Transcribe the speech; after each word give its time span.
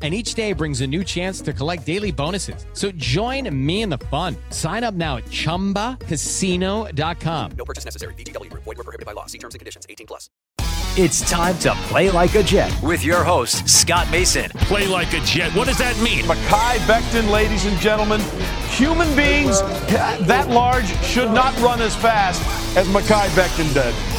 and 0.00 0.14
each 0.14 0.34
day 0.34 0.52
brings 0.52 0.80
a 0.80 0.86
new 0.86 1.02
chance 1.02 1.40
to 1.40 1.52
collect 1.52 1.84
daily 1.84 2.12
bonuses. 2.12 2.64
So 2.72 2.92
join 2.92 3.52
me 3.66 3.82
in 3.82 3.88
the 3.88 3.98
fun. 3.98 4.36
Sign 4.50 4.84
up 4.84 4.94
now 4.94 5.16
at 5.16 5.24
chumbacasino.com. 5.24 7.50
No 7.58 7.64
purchase 7.64 7.84
necessary. 7.84 8.14
VGW 8.14 8.50
Group. 8.50 8.62
Void 8.62 8.78
were 8.78 8.84
prohibited 8.84 9.06
by 9.06 9.12
law. 9.12 9.26
See 9.26 9.38
terms 9.38 9.56
and 9.56 9.58
conditions. 9.58 9.86
18 9.90 10.06
plus. 10.06 10.30
It's 11.00 11.20
time 11.30 11.56
to 11.60 11.70
play 11.86 12.10
like 12.10 12.34
a 12.34 12.42
Jet 12.42 12.76
with 12.82 13.04
your 13.04 13.22
host, 13.22 13.68
Scott 13.68 14.10
Mason. 14.10 14.50
Play 14.66 14.88
like 14.88 15.12
a 15.12 15.20
Jet. 15.20 15.54
What 15.54 15.68
does 15.68 15.78
that 15.78 15.96
mean? 16.02 16.24
Mekhi 16.24 16.78
Becton, 16.88 17.30
ladies 17.30 17.66
and 17.66 17.78
gentlemen. 17.78 18.20
Human 18.70 19.06
beings 19.14 19.60
that 20.26 20.48
large 20.48 20.88
should 21.04 21.30
not 21.30 21.56
run 21.60 21.80
as 21.80 21.94
fast 21.94 22.42
as 22.76 22.88
Mekhi 22.88 23.28
Becton 23.28 23.72
did. 23.72 24.17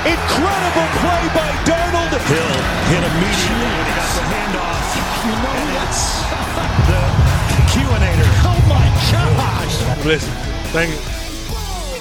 Incredible 0.00 0.88
play 0.96 1.28
by 1.36 1.50
Darnold. 1.68 2.08
Hill 2.24 2.56
hit 2.88 3.04
immediately 3.04 3.68
when 3.76 3.84
he 3.84 3.92
got 3.92 4.10
the 4.16 4.24
handoff. 4.32 4.96
You 5.26 5.34
know 5.44 5.52
and 5.60 5.76
it's 5.84 6.24
the 6.88 7.02
Q-inator. 7.70 8.30
Oh 8.48 8.60
my 8.66 8.86
gosh! 9.12 10.06
Listen, 10.06 10.32
thank 10.72 10.90
you. 10.90 11.20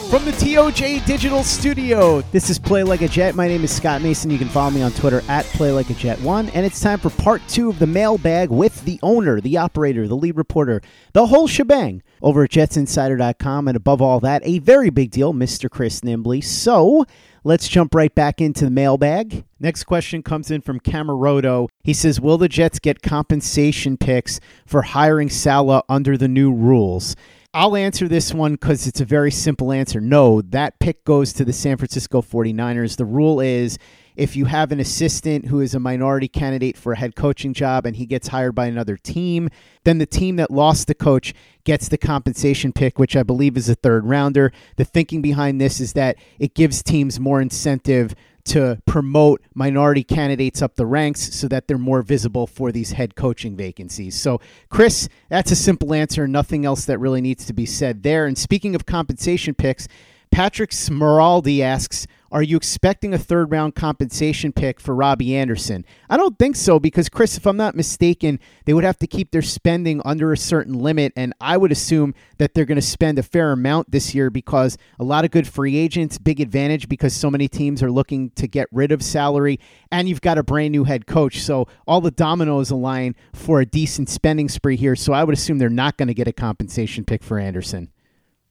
From 0.09 0.25
the 0.25 0.31
TOJ 0.31 1.05
Digital 1.05 1.43
Studio, 1.43 2.21
this 2.31 2.49
is 2.49 2.57
Play 2.57 2.81
Like 2.83 3.01
a 3.01 3.07
Jet. 3.07 3.35
My 3.35 3.47
name 3.47 3.63
is 3.63 3.71
Scott 3.71 4.01
Mason. 4.01 4.31
You 4.31 4.39
can 4.39 4.49
follow 4.49 4.71
me 4.71 4.81
on 4.81 4.91
Twitter 4.93 5.21
at 5.27 5.45
Play 5.47 5.71
Like 5.71 5.89
a 5.91 5.93
Jet 5.93 6.19
One, 6.21 6.49
and 6.49 6.65
it's 6.65 6.79
time 6.79 6.99
for 6.99 7.09
part 7.09 7.41
two 7.47 7.69
of 7.69 7.79
the 7.79 7.85
mailbag 7.85 8.49
with 8.49 8.85
the 8.85 8.99
owner, 9.03 9.39
the 9.41 9.57
operator, 9.57 10.07
the 10.07 10.15
lead 10.15 10.37
reporter, 10.37 10.81
the 11.13 11.27
whole 11.27 11.47
shebang 11.47 12.01
over 12.21 12.43
at 12.43 12.49
JetsInsider.com, 12.49 13.67
and 13.67 13.77
above 13.77 14.01
all 14.01 14.19
that, 14.21 14.41
a 14.45 14.59
very 14.59 14.89
big 14.89 15.11
deal, 15.11 15.33
Mr. 15.33 15.69
Chris 15.69 15.99
Nimbley. 16.01 16.43
So 16.43 17.05
let's 17.49 17.67
jump 17.67 17.95
right 17.95 18.13
back 18.13 18.39
into 18.39 18.63
the 18.63 18.69
mailbag. 18.69 19.43
Next 19.59 19.85
question 19.85 20.21
comes 20.21 20.51
in 20.51 20.61
from 20.61 20.79
Camaroto. 20.79 21.67
He 21.83 21.95
says, 21.95 22.21
"Will 22.21 22.37
the 22.37 22.47
Jets 22.47 22.77
get 22.77 23.01
compensation 23.01 23.97
picks 23.97 24.39
for 24.67 24.83
hiring 24.83 25.31
Saleh 25.31 25.81
under 25.89 26.15
the 26.15 26.27
new 26.27 26.53
rules?" 26.53 27.15
I'll 27.51 27.75
answer 27.75 28.07
this 28.07 28.31
one 28.35 28.51
because 28.51 28.85
it's 28.85 29.01
a 29.01 29.05
very 29.05 29.31
simple 29.31 29.71
answer. 29.71 29.99
No, 29.99 30.43
that 30.43 30.77
pick 30.79 31.03
goes 31.03 31.33
to 31.33 31.43
the 31.43 31.51
San 31.51 31.77
Francisco 31.77 32.21
49ers. 32.21 32.97
The 32.97 33.05
rule 33.05 33.39
is 33.39 33.79
if 34.19 34.35
you 34.35 34.45
have 34.45 34.73
an 34.73 34.81
assistant 34.81 35.45
who 35.45 35.61
is 35.61 35.73
a 35.73 35.79
minority 35.79 36.27
candidate 36.27 36.75
for 36.75 36.91
a 36.91 36.97
head 36.97 37.15
coaching 37.15 37.53
job 37.53 37.85
and 37.85 37.95
he 37.95 38.05
gets 38.05 38.27
hired 38.27 38.53
by 38.53 38.65
another 38.65 38.97
team, 38.97 39.49
then 39.85 39.97
the 39.97 40.05
team 40.05 40.35
that 40.35 40.51
lost 40.51 40.87
the 40.87 40.93
coach 40.93 41.33
gets 41.63 41.87
the 41.87 41.97
compensation 41.97 42.73
pick, 42.73 42.99
which 42.99 43.15
I 43.15 43.23
believe 43.23 43.55
is 43.55 43.69
a 43.69 43.75
third 43.75 44.05
rounder. 44.05 44.51
The 44.75 44.83
thinking 44.83 45.21
behind 45.21 45.61
this 45.61 45.79
is 45.79 45.93
that 45.93 46.17
it 46.37 46.53
gives 46.53 46.83
teams 46.83 47.17
more 47.17 47.39
incentive 47.39 48.13
to 48.45 48.81
promote 48.85 49.41
minority 49.53 50.03
candidates 50.03 50.61
up 50.61 50.75
the 50.75 50.85
ranks 50.85 51.33
so 51.33 51.47
that 51.47 51.67
they're 51.67 51.77
more 51.77 52.01
visible 52.01 52.45
for 52.45 52.73
these 52.73 52.91
head 52.91 53.15
coaching 53.15 53.55
vacancies. 53.55 54.19
So, 54.19 54.41
Chris, 54.69 55.07
that's 55.29 55.51
a 55.51 55.55
simple 55.55 55.93
answer. 55.93 56.27
Nothing 56.27 56.65
else 56.65 56.83
that 56.85 56.97
really 56.97 57.21
needs 57.21 57.45
to 57.45 57.53
be 57.53 57.65
said 57.65 58.03
there. 58.03 58.25
And 58.25 58.37
speaking 58.37 58.75
of 58.75 58.85
compensation 58.85 59.53
picks, 59.53 59.87
Patrick 60.31 60.71
Smeraldi 60.71 61.61
asks, 61.61 62.05
are 62.31 62.43
you 62.43 62.57
expecting 62.57 63.13
a 63.13 63.17
third 63.17 63.51
round 63.51 63.75
compensation 63.75 64.51
pick 64.51 64.79
for 64.79 64.93
Robbie 64.93 65.35
Anderson? 65.35 65.85
I 66.09 66.17
don't 66.17 66.37
think 66.37 66.55
so 66.55 66.79
because, 66.79 67.09
Chris, 67.09 67.37
if 67.37 67.45
I'm 67.47 67.57
not 67.57 67.75
mistaken, 67.75 68.39
they 68.65 68.73
would 68.73 68.83
have 68.83 68.99
to 68.99 69.07
keep 69.07 69.31
their 69.31 69.41
spending 69.41 70.01
under 70.05 70.31
a 70.31 70.37
certain 70.37 70.73
limit. 70.73 71.13
And 71.15 71.33
I 71.41 71.57
would 71.57 71.71
assume 71.71 72.13
that 72.37 72.53
they're 72.53 72.65
going 72.65 72.75
to 72.75 72.81
spend 72.81 73.19
a 73.19 73.23
fair 73.23 73.51
amount 73.51 73.91
this 73.91 74.13
year 74.13 74.29
because 74.29 74.77
a 74.99 75.03
lot 75.03 75.25
of 75.25 75.31
good 75.31 75.47
free 75.47 75.75
agents, 75.77 76.17
big 76.17 76.39
advantage 76.39 76.87
because 76.87 77.13
so 77.13 77.31
many 77.31 77.47
teams 77.47 77.81
are 77.81 77.91
looking 77.91 78.29
to 78.31 78.47
get 78.47 78.67
rid 78.71 78.91
of 78.91 79.03
salary. 79.03 79.59
And 79.91 80.07
you've 80.07 80.21
got 80.21 80.37
a 80.37 80.43
brand 80.43 80.71
new 80.71 80.83
head 80.83 81.07
coach. 81.07 81.41
So 81.41 81.67
all 81.87 82.01
the 82.01 82.11
dominoes 82.11 82.69
align 82.69 83.15
for 83.33 83.59
a 83.59 83.65
decent 83.65 84.09
spending 84.09 84.49
spree 84.49 84.75
here. 84.75 84.95
So 84.95 85.13
I 85.13 85.23
would 85.23 85.33
assume 85.33 85.57
they're 85.57 85.69
not 85.69 85.97
going 85.97 86.07
to 86.07 86.13
get 86.13 86.27
a 86.27 86.33
compensation 86.33 87.05
pick 87.05 87.23
for 87.23 87.39
Anderson. 87.39 87.91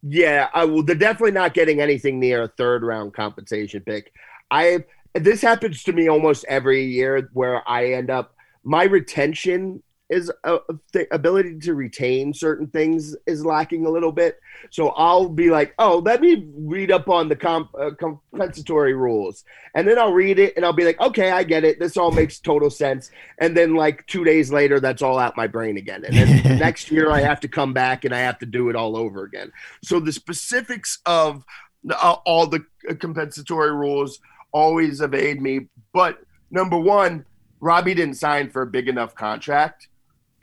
Yeah, 0.02 0.48
I 0.54 0.64
will. 0.64 0.82
They're 0.82 0.94
definitely 0.94 1.32
not 1.32 1.54
getting 1.54 1.80
anything 1.80 2.20
near 2.20 2.42
a 2.42 2.48
third 2.48 2.82
round 2.82 3.14
compensation 3.14 3.82
pick. 3.82 4.12
I 4.50 4.84
this 5.14 5.42
happens 5.42 5.82
to 5.84 5.92
me 5.92 6.08
almost 6.08 6.44
every 6.48 6.84
year 6.84 7.28
where 7.32 7.68
I 7.68 7.92
end 7.92 8.10
up 8.10 8.34
my 8.62 8.84
retention 8.84 9.82
is 10.10 10.32
a, 10.44 10.58
the 10.92 11.06
ability 11.14 11.58
to 11.58 11.74
retain 11.74 12.32
certain 12.32 12.66
things 12.66 13.14
is 13.26 13.44
lacking 13.44 13.84
a 13.84 13.90
little 13.90 14.12
bit. 14.12 14.40
So 14.70 14.88
I'll 14.90 15.28
be 15.28 15.50
like, 15.50 15.74
oh, 15.78 15.98
let 15.98 16.20
me 16.20 16.46
read 16.56 16.90
up 16.90 17.08
on 17.08 17.28
the 17.28 17.36
comp, 17.36 17.70
uh, 17.78 17.90
compensatory 17.98 18.94
rules, 18.94 19.44
and 19.74 19.86
then 19.86 19.98
I'll 19.98 20.12
read 20.12 20.38
it 20.38 20.56
and 20.56 20.64
I'll 20.64 20.72
be 20.72 20.84
like, 20.84 21.00
okay, 21.00 21.30
I 21.30 21.42
get 21.42 21.64
it. 21.64 21.78
This 21.78 21.96
all 21.96 22.10
makes 22.10 22.40
total 22.40 22.70
sense. 22.70 23.10
And 23.38 23.56
then 23.56 23.74
like 23.74 24.06
two 24.06 24.24
days 24.24 24.50
later, 24.50 24.80
that's 24.80 25.02
all 25.02 25.18
out 25.18 25.36
my 25.36 25.46
brain 25.46 25.76
again. 25.76 26.04
And 26.04 26.16
then 26.16 26.58
next 26.58 26.90
year, 26.90 27.10
I 27.10 27.20
have 27.20 27.40
to 27.40 27.48
come 27.48 27.74
back 27.74 28.04
and 28.04 28.14
I 28.14 28.20
have 28.20 28.38
to 28.38 28.46
do 28.46 28.70
it 28.70 28.76
all 28.76 28.96
over 28.96 29.24
again. 29.24 29.52
So 29.84 30.00
the 30.00 30.12
specifics 30.12 30.98
of 31.04 31.44
uh, 31.90 32.16
all 32.24 32.46
the 32.46 32.64
compensatory 32.98 33.72
rules 33.72 34.20
always 34.52 35.02
evade 35.02 35.42
me. 35.42 35.68
But 35.92 36.18
number 36.50 36.78
one, 36.78 37.26
Robbie 37.60 37.94
didn't 37.94 38.14
sign 38.14 38.50
for 38.50 38.62
a 38.62 38.66
big 38.66 38.88
enough 38.88 39.14
contract 39.14 39.88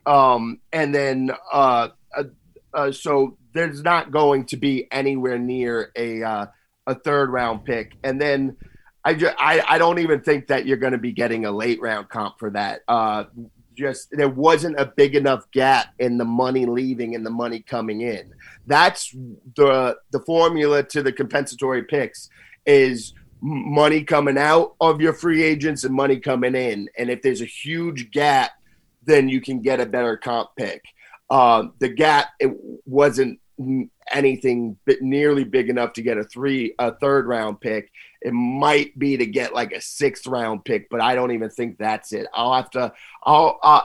um, 0.05 0.59
and 0.71 0.93
then, 0.93 1.31
uh, 1.51 1.89
uh, 2.15 2.23
uh, 2.73 2.91
so 2.91 3.37
there's 3.53 3.81
not 3.81 4.11
going 4.11 4.45
to 4.47 4.57
be 4.57 4.87
anywhere 4.91 5.39
near 5.39 5.91
a 5.95 6.23
uh, 6.23 6.45
a 6.87 6.95
third 6.95 7.29
round 7.29 7.65
pick. 7.65 7.93
And 8.03 8.19
then 8.21 8.57
I, 9.03 9.13
just, 9.13 9.35
I 9.39 9.63
I 9.67 9.77
don't 9.77 9.99
even 9.99 10.21
think 10.21 10.47
that 10.47 10.65
you're 10.65 10.77
going 10.77 10.93
to 10.93 10.99
be 10.99 11.11
getting 11.11 11.45
a 11.45 11.51
late 11.51 11.81
round 11.81 12.09
comp 12.09 12.39
for 12.39 12.49
that. 12.51 12.81
Uh, 12.87 13.25
just 13.75 14.09
there 14.11 14.29
wasn't 14.29 14.79
a 14.79 14.85
big 14.85 15.15
enough 15.15 15.49
gap 15.51 15.93
in 15.99 16.17
the 16.17 16.25
money 16.25 16.65
leaving 16.65 17.13
and 17.15 17.25
the 17.25 17.29
money 17.31 17.59
coming 17.59 18.01
in. 18.01 18.33
That's 18.67 19.11
the 19.55 19.97
the 20.11 20.19
formula 20.21 20.83
to 20.83 21.03
the 21.03 21.11
compensatory 21.11 21.83
picks 21.83 22.29
is 22.65 23.13
money 23.41 24.03
coming 24.03 24.37
out 24.37 24.75
of 24.81 25.01
your 25.01 25.13
free 25.13 25.43
agents 25.43 25.83
and 25.83 25.93
money 25.93 26.19
coming 26.19 26.55
in. 26.55 26.89
And 26.97 27.09
if 27.09 27.21
there's 27.21 27.41
a 27.41 27.45
huge 27.45 28.11
gap 28.11 28.51
then 29.05 29.29
you 29.29 29.41
can 29.41 29.61
get 29.61 29.79
a 29.79 29.85
better 29.85 30.17
comp 30.17 30.49
pick. 30.57 30.83
Uh, 31.29 31.65
the 31.79 31.89
gap 31.89 32.29
it 32.39 32.51
wasn't 32.85 33.39
anything 34.11 34.77
but 34.85 35.01
nearly 35.01 35.43
big 35.43 35.69
enough 35.69 35.93
to 35.93 36.01
get 36.01 36.17
a 36.17 36.23
three 36.23 36.75
a 36.79 36.93
third 36.95 37.27
round 37.27 37.59
pick. 37.61 37.91
It 38.21 38.33
might 38.33 38.97
be 38.97 39.17
to 39.17 39.25
get 39.25 39.53
like 39.53 39.71
a 39.71 39.81
sixth 39.81 40.27
round 40.27 40.65
pick, 40.65 40.89
but 40.89 41.01
I 41.01 41.15
don't 41.15 41.31
even 41.31 41.49
think 41.49 41.77
that's 41.77 42.13
it. 42.13 42.27
I'll 42.33 42.53
have 42.53 42.69
to. 42.71 42.93
I'll. 43.23 43.59
Uh, 43.63 43.81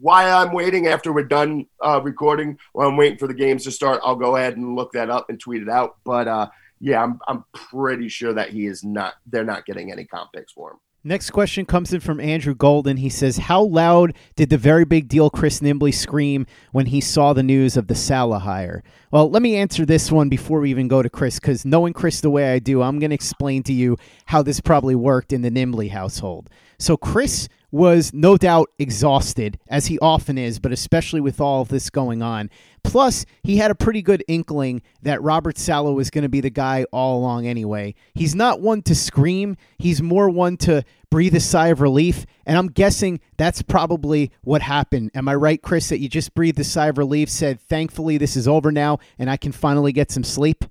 while 0.00 0.46
I'm 0.46 0.52
waiting 0.54 0.86
after 0.86 1.12
we're 1.12 1.24
done 1.24 1.66
uh, 1.84 2.00
recording, 2.00 2.58
while 2.72 2.88
I'm 2.88 2.96
waiting 2.96 3.18
for 3.18 3.26
the 3.26 3.34
games 3.34 3.64
to 3.64 3.72
start, 3.72 4.00
I'll 4.04 4.14
go 4.14 4.36
ahead 4.36 4.56
and 4.56 4.76
look 4.76 4.92
that 4.92 5.10
up 5.10 5.28
and 5.28 5.40
tweet 5.40 5.62
it 5.62 5.68
out. 5.68 5.96
But 6.04 6.28
uh, 6.28 6.48
yeah, 6.80 7.02
I'm 7.02 7.20
I'm 7.26 7.44
pretty 7.52 8.08
sure 8.08 8.32
that 8.32 8.50
he 8.50 8.66
is 8.66 8.84
not. 8.84 9.14
They're 9.26 9.44
not 9.44 9.66
getting 9.66 9.90
any 9.92 10.04
comp 10.04 10.32
picks 10.32 10.52
for 10.52 10.72
him. 10.72 10.78
Next 11.02 11.30
question 11.30 11.64
comes 11.64 11.94
in 11.94 12.00
from 12.00 12.20
Andrew 12.20 12.54
Golden. 12.54 12.98
He 12.98 13.08
says, 13.08 13.38
How 13.38 13.62
loud 13.62 14.12
did 14.36 14.50
the 14.50 14.58
very 14.58 14.84
big 14.84 15.08
deal 15.08 15.30
Chris 15.30 15.60
Nimbley 15.60 15.94
scream 15.94 16.44
when 16.72 16.84
he 16.84 17.00
saw 17.00 17.32
the 17.32 17.42
news 17.42 17.78
of 17.78 17.86
the 17.86 17.94
Salah 17.94 18.40
hire? 18.40 18.82
Well, 19.10 19.30
let 19.30 19.40
me 19.40 19.56
answer 19.56 19.86
this 19.86 20.12
one 20.12 20.28
before 20.28 20.60
we 20.60 20.68
even 20.68 20.88
go 20.88 21.00
to 21.00 21.08
Chris, 21.08 21.40
because 21.40 21.64
knowing 21.64 21.94
Chris 21.94 22.20
the 22.20 22.28
way 22.28 22.52
I 22.52 22.58
do, 22.58 22.82
I'm 22.82 22.98
going 22.98 23.10
to 23.10 23.14
explain 23.14 23.62
to 23.62 23.72
you 23.72 23.96
how 24.26 24.42
this 24.42 24.60
probably 24.60 24.94
worked 24.94 25.32
in 25.32 25.40
the 25.40 25.50
Nimbley 25.50 25.90
household. 25.90 26.50
So, 26.78 26.98
Chris 26.98 27.48
was 27.70 28.12
no 28.12 28.36
doubt 28.36 28.70
exhausted, 28.78 29.58
as 29.68 29.86
he 29.86 29.98
often 30.00 30.36
is, 30.38 30.58
but 30.58 30.72
especially 30.72 31.20
with 31.20 31.40
all 31.40 31.62
of 31.62 31.68
this 31.68 31.90
going 31.90 32.22
on. 32.22 32.50
Plus, 32.82 33.26
he 33.42 33.58
had 33.58 33.70
a 33.70 33.74
pretty 33.74 34.02
good 34.02 34.24
inkling 34.26 34.82
that 35.02 35.22
Robert 35.22 35.58
Saleh 35.58 35.94
was 35.94 36.10
going 36.10 36.22
to 36.22 36.28
be 36.28 36.40
the 36.40 36.50
guy 36.50 36.84
all 36.92 37.18
along 37.18 37.46
anyway. 37.46 37.94
He's 38.14 38.34
not 38.34 38.60
one 38.60 38.82
to 38.82 38.94
scream, 38.94 39.56
he's 39.78 40.02
more 40.02 40.30
one 40.30 40.56
to 40.58 40.82
breathe 41.10 41.34
a 41.34 41.40
sigh 41.40 41.68
of 41.68 41.80
relief. 41.80 42.24
And 42.46 42.56
I'm 42.56 42.68
guessing 42.68 43.20
that's 43.36 43.62
probably 43.62 44.30
what 44.42 44.62
happened. 44.62 45.10
Am 45.14 45.28
I 45.28 45.34
right, 45.34 45.60
Chris, 45.60 45.88
that 45.90 45.98
you 45.98 46.08
just 46.08 46.34
breathed 46.34 46.58
a 46.58 46.64
sigh 46.64 46.88
of 46.88 46.98
relief, 46.98 47.28
said, 47.28 47.60
thankfully, 47.60 48.16
this 48.16 48.36
is 48.36 48.48
over 48.48 48.72
now, 48.72 48.98
and 49.18 49.30
I 49.30 49.36
can 49.36 49.52
finally 49.52 49.92
get 49.92 50.10
some 50.10 50.24
sleep? 50.24 50.64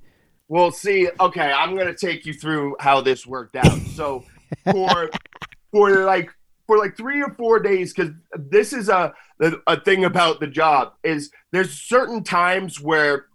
Well, 0.47 0.71
see, 0.71 1.09
okay, 1.19 1.51
I'm 1.51 1.75
going 1.75 1.87
to 1.87 1.95
take 1.95 2.25
you 2.25 2.33
through 2.33 2.75
how 2.79 3.01
this 3.01 3.25
worked 3.27 3.55
out. 3.55 3.79
So, 3.95 4.25
for 4.71 5.09
for 5.71 6.05
like 6.05 6.31
for 6.69 6.77
like 6.77 6.95
three 6.95 7.19
or 7.19 7.33
four 7.33 7.59
days 7.59 7.91
because 7.91 8.13
this 8.37 8.73
is 8.73 8.89
a 8.89 9.11
a 9.65 9.79
thing 9.81 10.05
about 10.05 10.39
the 10.39 10.45
job 10.45 10.93
is 11.03 11.31
there's 11.51 11.71
certain 11.71 12.23
times 12.23 12.79
where 12.79 13.25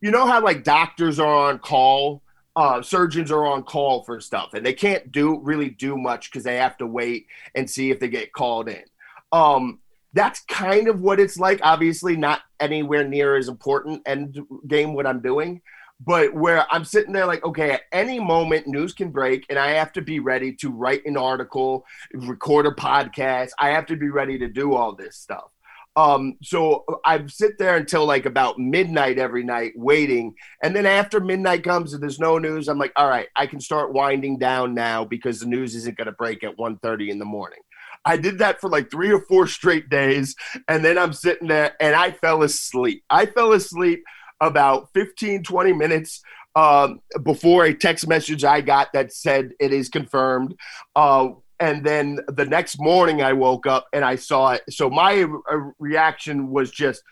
you 0.00 0.12
know 0.12 0.24
how 0.24 0.40
like 0.40 0.62
doctors 0.62 1.18
are 1.18 1.48
on 1.50 1.58
call 1.58 2.22
uh, 2.54 2.80
surgeons 2.80 3.32
are 3.32 3.44
on 3.44 3.64
call 3.64 4.04
for 4.04 4.20
stuff 4.20 4.54
and 4.54 4.64
they 4.64 4.72
can't 4.72 5.10
do 5.10 5.40
really 5.40 5.68
do 5.68 5.96
much 5.96 6.30
because 6.30 6.44
they 6.44 6.58
have 6.58 6.76
to 6.76 6.86
wait 6.86 7.26
and 7.56 7.68
see 7.68 7.90
if 7.90 7.98
they 7.98 8.06
get 8.06 8.32
called 8.32 8.68
in. 8.68 8.84
Um, 9.32 9.80
that's 10.12 10.44
kind 10.44 10.86
of 10.86 11.00
what 11.00 11.18
it's 11.18 11.38
like 11.38 11.58
obviously 11.64 12.16
not 12.16 12.42
anywhere 12.60 13.02
near 13.02 13.34
as 13.34 13.48
important 13.48 14.00
end 14.06 14.38
game 14.68 14.94
what 14.94 15.06
i'm 15.06 15.20
doing 15.20 15.60
but 16.00 16.34
where 16.34 16.66
I'm 16.70 16.84
sitting 16.84 17.12
there 17.12 17.26
like, 17.26 17.44
okay, 17.44 17.72
at 17.72 17.82
any 17.92 18.20
moment 18.20 18.66
news 18.66 18.92
can 18.92 19.10
break 19.10 19.46
and 19.48 19.58
I 19.58 19.70
have 19.70 19.92
to 19.94 20.02
be 20.02 20.20
ready 20.20 20.52
to 20.56 20.70
write 20.70 21.06
an 21.06 21.16
article, 21.16 21.86
record 22.12 22.66
a 22.66 22.70
podcast. 22.70 23.50
I 23.58 23.70
have 23.70 23.86
to 23.86 23.96
be 23.96 24.10
ready 24.10 24.38
to 24.38 24.48
do 24.48 24.74
all 24.74 24.94
this 24.94 25.16
stuff. 25.16 25.50
Um, 25.96 26.36
so 26.42 26.84
I 27.06 27.26
sit 27.26 27.56
there 27.58 27.76
until 27.76 28.04
like 28.04 28.26
about 28.26 28.58
midnight 28.58 29.18
every 29.18 29.42
night 29.42 29.72
waiting. 29.76 30.34
And 30.62 30.76
then 30.76 30.84
after 30.84 31.20
midnight 31.20 31.64
comes 31.64 31.94
and 31.94 32.02
there's 32.02 32.20
no 32.20 32.36
news, 32.36 32.68
I'm 32.68 32.78
like, 32.78 32.92
all 32.96 33.08
right, 33.08 33.28
I 33.34 33.46
can 33.46 33.60
start 33.60 33.94
winding 33.94 34.38
down 34.38 34.74
now 34.74 35.06
because 35.06 35.40
the 35.40 35.46
news 35.46 35.74
isn't 35.74 35.96
going 35.96 36.06
to 36.06 36.12
break 36.12 36.44
at 36.44 36.58
1.30 36.58 37.08
in 37.08 37.18
the 37.18 37.24
morning. 37.24 37.60
I 38.04 38.18
did 38.18 38.38
that 38.38 38.60
for 38.60 38.68
like 38.68 38.90
three 38.90 39.10
or 39.10 39.22
four 39.22 39.46
straight 39.46 39.88
days. 39.88 40.36
And 40.68 40.84
then 40.84 40.98
I'm 40.98 41.14
sitting 41.14 41.48
there 41.48 41.74
and 41.80 41.96
I 41.96 42.10
fell 42.10 42.42
asleep. 42.42 43.02
I 43.08 43.24
fell 43.24 43.52
asleep 43.52 44.04
about 44.40 44.88
15, 44.94 45.42
20 45.42 45.72
minutes 45.72 46.22
um, 46.54 47.00
before 47.22 47.64
a 47.64 47.74
text 47.74 48.08
message 48.08 48.44
I 48.44 48.60
got 48.60 48.92
that 48.94 49.12
said 49.12 49.52
it 49.60 49.72
is 49.72 49.88
confirmed. 49.88 50.54
Uh, 50.94 51.30
and 51.60 51.84
then 51.84 52.20
the 52.28 52.44
next 52.44 52.80
morning 52.80 53.22
I 53.22 53.32
woke 53.32 53.66
up 53.66 53.86
and 53.92 54.04
I 54.04 54.16
saw 54.16 54.52
it. 54.52 54.62
So 54.70 54.90
my 54.90 55.22
uh, 55.22 55.56
reaction 55.78 56.50
was 56.50 56.70
just, 56.70 57.02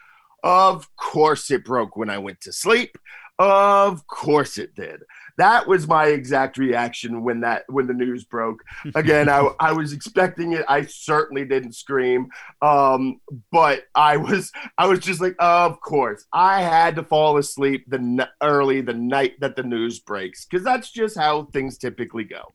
of 0.42 0.88
course 0.96 1.50
it 1.50 1.64
broke 1.64 1.96
when 1.96 2.10
I 2.10 2.18
went 2.18 2.40
to 2.42 2.52
sleep. 2.52 2.96
Of 3.38 4.06
course 4.06 4.58
it 4.58 4.74
did 4.74 5.02
that 5.36 5.66
was 5.66 5.88
my 5.88 6.06
exact 6.06 6.58
reaction 6.58 7.22
when 7.22 7.40
that 7.40 7.64
when 7.68 7.86
the 7.86 7.94
news 7.94 8.24
broke. 8.24 8.62
Again, 8.94 9.28
I, 9.28 9.48
I 9.58 9.72
was 9.72 9.92
expecting 9.92 10.52
it. 10.52 10.64
I 10.68 10.82
certainly 10.82 11.44
didn't 11.44 11.72
scream, 11.72 12.28
um, 12.62 13.20
but 13.50 13.84
I 13.94 14.16
was 14.16 14.52
I 14.78 14.86
was 14.86 15.00
just 15.00 15.20
like, 15.20 15.34
of 15.38 15.80
course, 15.80 16.24
I 16.32 16.62
had 16.62 16.96
to 16.96 17.02
fall 17.02 17.36
asleep 17.36 17.84
the 17.88 17.98
n- 17.98 18.28
early 18.42 18.80
the 18.80 18.94
night 18.94 19.34
that 19.40 19.56
the 19.56 19.62
news 19.62 19.98
breaks 20.00 20.46
because 20.46 20.64
that's 20.64 20.90
just 20.90 21.16
how 21.16 21.44
things 21.46 21.78
typically 21.78 22.24
go. 22.24 22.54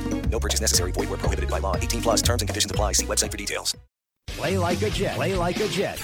No 0.31 0.39
purchase 0.39 0.61
necessary. 0.61 0.91
Void 0.93 1.09
where 1.09 1.17
prohibited 1.17 1.49
by 1.49 1.59
law. 1.59 1.75
18 1.75 2.01
plus 2.01 2.21
terms 2.21 2.41
and 2.41 2.49
conditions 2.49 2.71
apply. 2.71 2.93
See 2.93 3.05
website 3.05 3.29
for 3.29 3.37
details. 3.37 3.75
Play 4.27 4.57
like 4.57 4.81
a 4.81 4.89
Jet. 4.89 5.15
Play 5.15 5.35
like 5.35 5.59
a 5.59 5.67
Jet. 5.67 6.01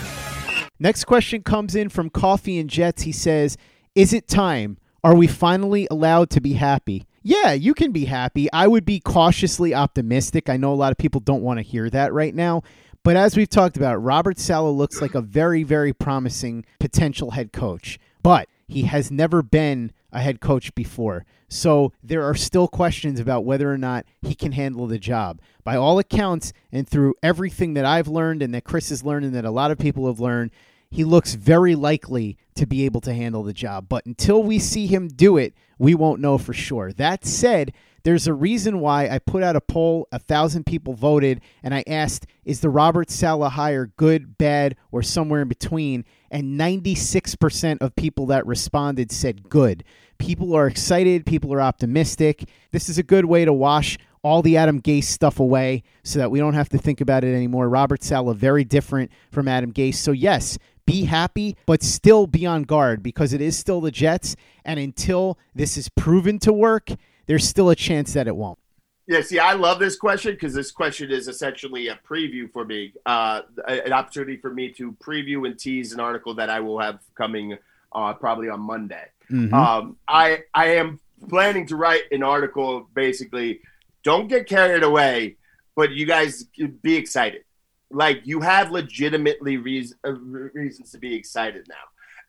Next 0.79 1.05
question 1.05 1.41
comes 1.41 1.75
in 1.75 1.89
from 1.89 2.09
Coffee 2.09 2.59
and 2.59 2.69
Jets. 2.69 3.03
He 3.03 3.11
says, 3.11 3.57
Is 3.95 4.13
it 4.13 4.27
time? 4.27 4.77
Are 5.03 5.15
we 5.15 5.27
finally 5.27 5.87
allowed 5.89 6.29
to 6.31 6.41
be 6.41 6.53
happy? 6.53 7.07
Yeah, 7.23 7.53
you 7.53 7.73
can 7.73 7.91
be 7.91 8.05
happy. 8.05 8.51
I 8.51 8.67
would 8.67 8.85
be 8.85 8.99
cautiously 8.99 9.73
optimistic. 9.73 10.49
I 10.49 10.57
know 10.57 10.73
a 10.73 10.75
lot 10.75 10.91
of 10.91 10.97
people 10.97 11.21
don't 11.21 11.41
want 11.41 11.59
to 11.59 11.63
hear 11.63 11.89
that 11.89 12.13
right 12.13 12.35
now. 12.35 12.63
But 13.03 13.15
as 13.15 13.37
we've 13.37 13.49
talked 13.49 13.77
about, 13.77 14.03
Robert 14.03 14.37
Saleh 14.37 14.75
looks 14.75 15.01
like 15.01 15.15
a 15.15 15.21
very, 15.21 15.63
very 15.63 15.93
promising 15.93 16.65
potential 16.79 17.31
head 17.31 17.53
coach. 17.53 17.99
But 18.21 18.49
he 18.67 18.83
has 18.83 19.09
never 19.09 19.41
been 19.41 19.93
a 20.17 20.21
head 20.21 20.41
coach 20.41 20.73
before. 20.73 21.25
So 21.47 21.93
there 22.03 22.23
are 22.23 22.35
still 22.35 22.67
questions 22.67 23.19
about 23.19 23.45
whether 23.45 23.71
or 23.71 23.77
not 23.77 24.05
he 24.21 24.33
can 24.35 24.51
handle 24.51 24.87
the 24.87 24.97
job. 24.97 25.39
By 25.63 25.77
all 25.77 25.99
accounts, 25.99 26.53
and 26.71 26.87
through 26.87 27.13
everything 27.21 27.75
that 27.75 27.85
I've 27.85 28.07
learned 28.07 28.41
and 28.41 28.53
that 28.53 28.63
Chris 28.63 28.89
has 28.89 29.03
learned 29.03 29.25
and 29.25 29.35
that 29.35 29.45
a 29.45 29.51
lot 29.51 29.71
of 29.71 29.77
people 29.77 30.07
have 30.07 30.19
learned, 30.19 30.51
he 30.89 31.03
looks 31.03 31.35
very 31.35 31.75
likely 31.75 32.37
to 32.55 32.65
be 32.65 32.85
able 32.85 33.01
to 33.01 33.13
handle 33.13 33.43
the 33.43 33.53
job. 33.53 33.87
But 33.87 34.05
until 34.05 34.41
we 34.41 34.57
see 34.57 34.87
him 34.87 35.07
do 35.07 35.37
it, 35.37 35.53
we 35.77 35.93
won't 35.93 36.21
know 36.21 36.37
for 36.37 36.53
sure. 36.53 36.91
That 36.91 37.25
said, 37.25 37.73
there's 38.03 38.25
a 38.25 38.33
reason 38.33 38.79
why 38.79 39.09
I 39.09 39.19
put 39.19 39.43
out 39.43 39.57
a 39.57 39.61
poll, 39.61 40.07
a 40.13 40.19
thousand 40.19 40.65
people 40.65 40.93
voted, 40.93 41.41
and 41.61 41.75
I 41.75 41.83
asked, 41.87 42.25
is 42.45 42.61
the 42.61 42.69
Robert 42.69 43.09
Saleh 43.09 43.51
hire 43.51 43.87
good, 43.97 44.37
bad, 44.37 44.77
or 44.91 45.03
somewhere 45.03 45.41
in 45.41 45.49
between? 45.49 46.05
And 46.31 46.57
96% 46.57 47.81
of 47.81 47.95
people 47.97 48.25
that 48.27 48.47
responded 48.47 49.11
said 49.11 49.49
good. 49.49 49.83
People 50.17 50.55
are 50.55 50.67
excited, 50.67 51.25
people 51.25 51.53
are 51.53 51.61
optimistic. 51.61 52.49
This 52.71 52.89
is 52.89 52.97
a 52.97 53.03
good 53.03 53.25
way 53.25 53.45
to 53.45 53.53
wash 53.53 53.97
all 54.23 54.41
the 54.41 54.57
Adam 54.57 54.81
Gase 54.81 55.05
stuff 55.05 55.39
away 55.39 55.83
so 56.03 56.19
that 56.19 56.31
we 56.31 56.39
don't 56.39 56.53
have 56.53 56.69
to 56.69 56.77
think 56.77 57.01
about 57.01 57.23
it 57.23 57.33
anymore. 57.33 57.69
Robert 57.69 58.03
Saleh, 58.03 58.35
very 58.35 58.63
different 58.63 59.11
from 59.31 59.47
Adam 59.47 59.71
Gase. 59.71 59.95
So, 59.95 60.11
yes, 60.11 60.57
be 60.85 61.05
happy, 61.05 61.55
but 61.65 61.83
still 61.83 62.27
be 62.27 62.45
on 62.45 62.63
guard 62.63 63.03
because 63.03 63.33
it 63.33 63.41
is 63.41 63.57
still 63.57 63.81
the 63.81 63.91
Jets. 63.91 64.35
And 64.65 64.79
until 64.79 65.37
this 65.53 65.77
is 65.77 65.89
proven 65.89 66.39
to 66.39 66.53
work, 66.53 66.89
there's 67.27 67.47
still 67.47 67.69
a 67.69 67.75
chance 67.75 68.13
that 68.13 68.27
it 68.27 68.35
won't. 68.35 68.59
Yeah, 69.07 69.21
see, 69.21 69.39
I 69.39 69.53
love 69.53 69.79
this 69.79 69.95
question 69.95 70.33
because 70.33 70.53
this 70.53 70.71
question 70.71 71.11
is 71.11 71.29
essentially 71.29 71.87
a 71.87 71.97
preview 72.05 72.51
for 72.51 72.65
me, 72.65 72.91
uh, 73.05 73.41
an 73.65 73.93
opportunity 73.93 74.35
for 74.35 74.53
me 74.53 74.69
to 74.73 74.91
preview 74.93 75.45
and 75.45 75.57
tease 75.57 75.93
an 75.93 76.01
article 76.01 76.33
that 76.35 76.49
I 76.49 76.59
will 76.59 76.79
have 76.79 76.99
coming 77.15 77.57
uh, 77.93 78.13
probably 78.13 78.49
on 78.49 78.59
Monday. 78.61 79.05
Mm-hmm. 79.31 79.53
Um, 79.53 79.97
I 80.07 80.43
I 80.53 80.75
am 80.75 80.99
planning 81.29 81.65
to 81.67 81.75
write 81.75 82.03
an 82.11 82.23
article. 82.23 82.87
Basically, 82.93 83.61
don't 84.03 84.27
get 84.27 84.47
carried 84.47 84.83
away, 84.83 85.37
but 85.75 85.91
you 85.91 86.05
guys 86.05 86.45
be 86.81 86.95
excited. 86.95 87.43
Like 87.89 88.21
you 88.25 88.41
have 88.41 88.71
legitimately 88.71 89.57
reason, 89.57 89.97
uh, 90.05 90.13
reasons 90.13 90.91
to 90.91 90.97
be 90.97 91.15
excited 91.15 91.67
now, 91.69 91.75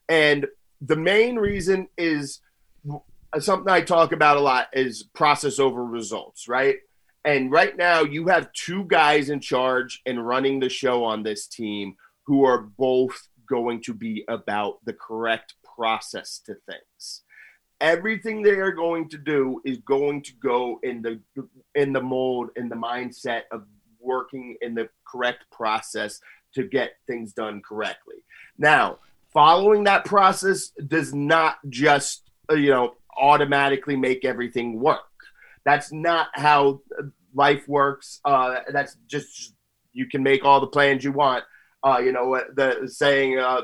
and 0.09 0.47
the 0.81 0.97
main 0.97 1.37
reason 1.37 1.89
is 1.97 2.41
something 3.39 3.71
I 3.71 3.81
talk 3.83 4.13
about 4.13 4.37
a 4.37 4.41
lot 4.41 4.69
is 4.73 5.03
process 5.15 5.59
over 5.59 5.85
results, 5.85 6.49
right? 6.49 6.77
And 7.25 7.51
right 7.51 7.77
now, 7.77 8.03
you 8.03 8.29
have 8.29 8.53
two 8.53 8.85
guys 8.85 9.29
in 9.29 9.41
charge 9.41 10.01
and 10.07 10.27
running 10.27 10.61
the 10.61 10.69
show 10.69 11.05
on 11.05 11.23
this 11.23 11.47
team 11.47 11.97
who 12.25 12.45
are 12.45 12.63
both 12.63 13.29
going 13.49 13.83
to 13.83 13.95
be 13.95 14.25
about 14.29 14.85
the 14.85 14.93
correct 14.93 15.55
process 15.77 16.41
to 16.47 16.55
things. 16.67 17.23
Everything 17.81 18.43
they 18.43 18.57
are 18.57 18.73
going 18.73 19.09
to 19.11 19.19
do 19.19 19.61
is 19.65 19.79
going 19.79 20.23
to 20.23 20.33
go 20.43 20.81
in 20.83 21.03
the 21.03 21.21
in 21.75 21.93
the 21.93 22.03
mold 22.03 22.51
in 22.57 22.69
the 22.69 22.77
mindset 22.77 23.43
of 23.53 23.65
working 24.01 24.57
in 24.61 24.75
the 24.75 24.89
correct 25.07 25.45
process 25.53 26.21
to 26.55 26.65
get 26.65 26.93
things 27.07 27.33
done 27.33 27.63
correctly. 27.67 28.17
Now, 28.57 28.99
following 29.33 29.85
that 29.85 30.05
process 30.05 30.71
does 30.71 31.15
not 31.15 31.59
just 31.69 32.29
you 32.51 32.71
know 32.71 32.95
automatically 33.17 33.97
make 33.97 34.25
everything 34.25 34.81
work. 34.81 35.01
That's 35.65 35.93
not 35.93 36.29
how 36.35 36.81
life 37.35 37.69
works. 37.69 38.21
Uh, 38.25 38.61
that's 38.73 38.97
just 39.07 39.55
you 39.93 40.07
can 40.07 40.23
make 40.23 40.45
all 40.45 40.61
the 40.61 40.67
plans 40.67 41.05
you 41.05 41.13
want. 41.13 41.45
Uh, 41.85 42.01
you 42.05 42.13
know 42.13 42.41
the 42.55 42.89
saying 42.93 43.39
uh, 43.39 43.63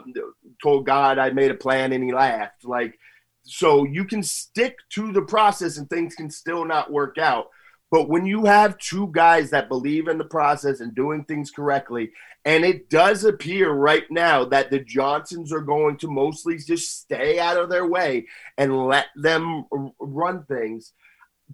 told 0.62 0.86
God 0.86 1.18
I 1.18 1.30
made 1.30 1.50
a 1.50 1.54
plan 1.54 1.92
and 1.92 2.04
he 2.04 2.12
laughed. 2.12 2.64
Like 2.64 2.98
so 3.44 3.84
you 3.84 4.04
can 4.04 4.22
stick 4.22 4.76
to 4.90 5.12
the 5.12 5.22
process 5.22 5.76
and 5.76 5.88
things 5.88 6.14
can 6.14 6.30
still 6.30 6.64
not 6.64 6.92
work 6.92 7.18
out. 7.18 7.46
But 7.90 8.08
when 8.08 8.26
you 8.26 8.46
have 8.46 8.78
two 8.78 9.10
guys 9.12 9.50
that 9.50 9.68
believe 9.68 10.08
in 10.08 10.18
the 10.18 10.24
process 10.24 10.80
and 10.80 10.94
doing 10.94 11.24
things 11.24 11.50
correctly, 11.50 12.10
and 12.44 12.64
it 12.64 12.90
does 12.90 13.24
appear 13.24 13.70
right 13.70 14.04
now 14.10 14.44
that 14.46 14.70
the 14.70 14.80
Johnsons 14.80 15.52
are 15.52 15.60
going 15.60 15.98
to 15.98 16.08
mostly 16.08 16.58
just 16.58 17.02
stay 17.02 17.38
out 17.38 17.56
of 17.56 17.70
their 17.70 17.86
way 17.86 18.26
and 18.58 18.86
let 18.86 19.06
them 19.14 19.66
run 20.00 20.44
things, 20.44 20.92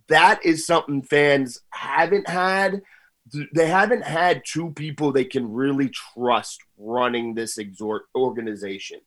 that 0.09 0.45
is 0.45 0.67
something 0.67 1.03
fans 1.03 1.61
haven't 1.71 2.29
had. 2.29 2.81
They 3.55 3.67
haven't 3.67 4.05
had 4.05 4.43
two 4.45 4.71
people 4.73 5.13
they 5.13 5.25
can 5.25 5.53
really 5.53 5.91
trust 5.91 6.61
running 6.79 7.35
this 7.35 7.59
organization. 8.15 9.01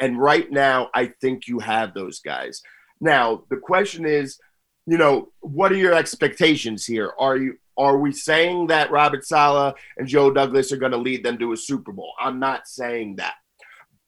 And 0.00 0.20
right 0.20 0.50
now, 0.50 0.90
I 0.94 1.12
think 1.20 1.48
you 1.48 1.58
have 1.58 1.94
those 1.94 2.20
guys. 2.20 2.62
Now, 3.00 3.44
the 3.50 3.56
question 3.56 4.06
is, 4.06 4.38
you 4.86 4.98
know, 4.98 5.32
what 5.40 5.72
are 5.72 5.76
your 5.76 5.94
expectations 5.94 6.84
here? 6.84 7.12
Are 7.18 7.36
you 7.36 7.58
are 7.78 7.98
we 7.98 8.10
saying 8.10 8.68
that 8.68 8.90
Robert 8.90 9.26
Saleh 9.26 9.74
and 9.98 10.08
Joe 10.08 10.30
Douglas 10.30 10.72
are 10.72 10.78
going 10.78 10.92
to 10.92 10.98
lead 10.98 11.22
them 11.22 11.38
to 11.38 11.52
a 11.52 11.56
Super 11.56 11.92
Bowl? 11.92 12.12
I'm 12.18 12.38
not 12.40 12.66
saying 12.66 13.16
that, 13.16 13.34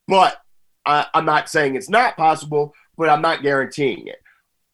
but 0.07 0.39
I, 0.87 1.07
I'm 1.13 1.27
not 1.27 1.51
saying 1.51 1.75
it's 1.75 1.91
not 1.91 2.17
possible, 2.17 2.73
but 2.97 3.11
I'm 3.11 3.21
not 3.21 3.43
guaranteeing 3.43 4.07
it. 4.07 4.21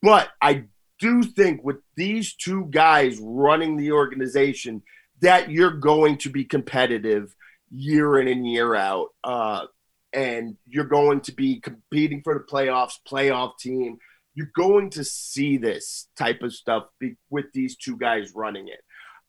But 0.01 0.29
I 0.41 0.65
do 1.01 1.23
think 1.23 1.63
with 1.65 1.77
these 1.97 2.35
two 2.35 2.67
guys 2.71 3.19
running 3.21 3.77
the 3.77 3.93
organization 3.93 4.83
that 5.21 5.51
you're 5.51 5.79
going 5.79 6.19
to 6.19 6.31
be 6.31 6.45
competitive 6.45 7.35
year 7.71 8.19
in 8.19 8.29
and 8.29 8.47
year 8.47 8.75
out, 8.75 9.09
uh, 9.23 9.65
and 10.13 10.57
you're 10.67 10.85
going 10.85 11.21
to 11.23 11.33
be 11.33 11.61
competing 11.61 12.23
for 12.23 12.35
the 12.35 12.45
playoffs, 12.53 12.95
playoff 13.09 13.59
team 13.59 13.99
you're 14.35 14.51
going 14.57 14.91
to 14.91 15.05
see 15.05 15.57
this 15.57 16.09
type 16.17 16.43
of 16.43 16.53
stuff 16.53 16.85
be, 16.99 17.15
with 17.31 17.47
these 17.55 17.77
two 17.77 17.97
guys 17.97 18.33
running 18.35 18.69
it. 18.69 18.81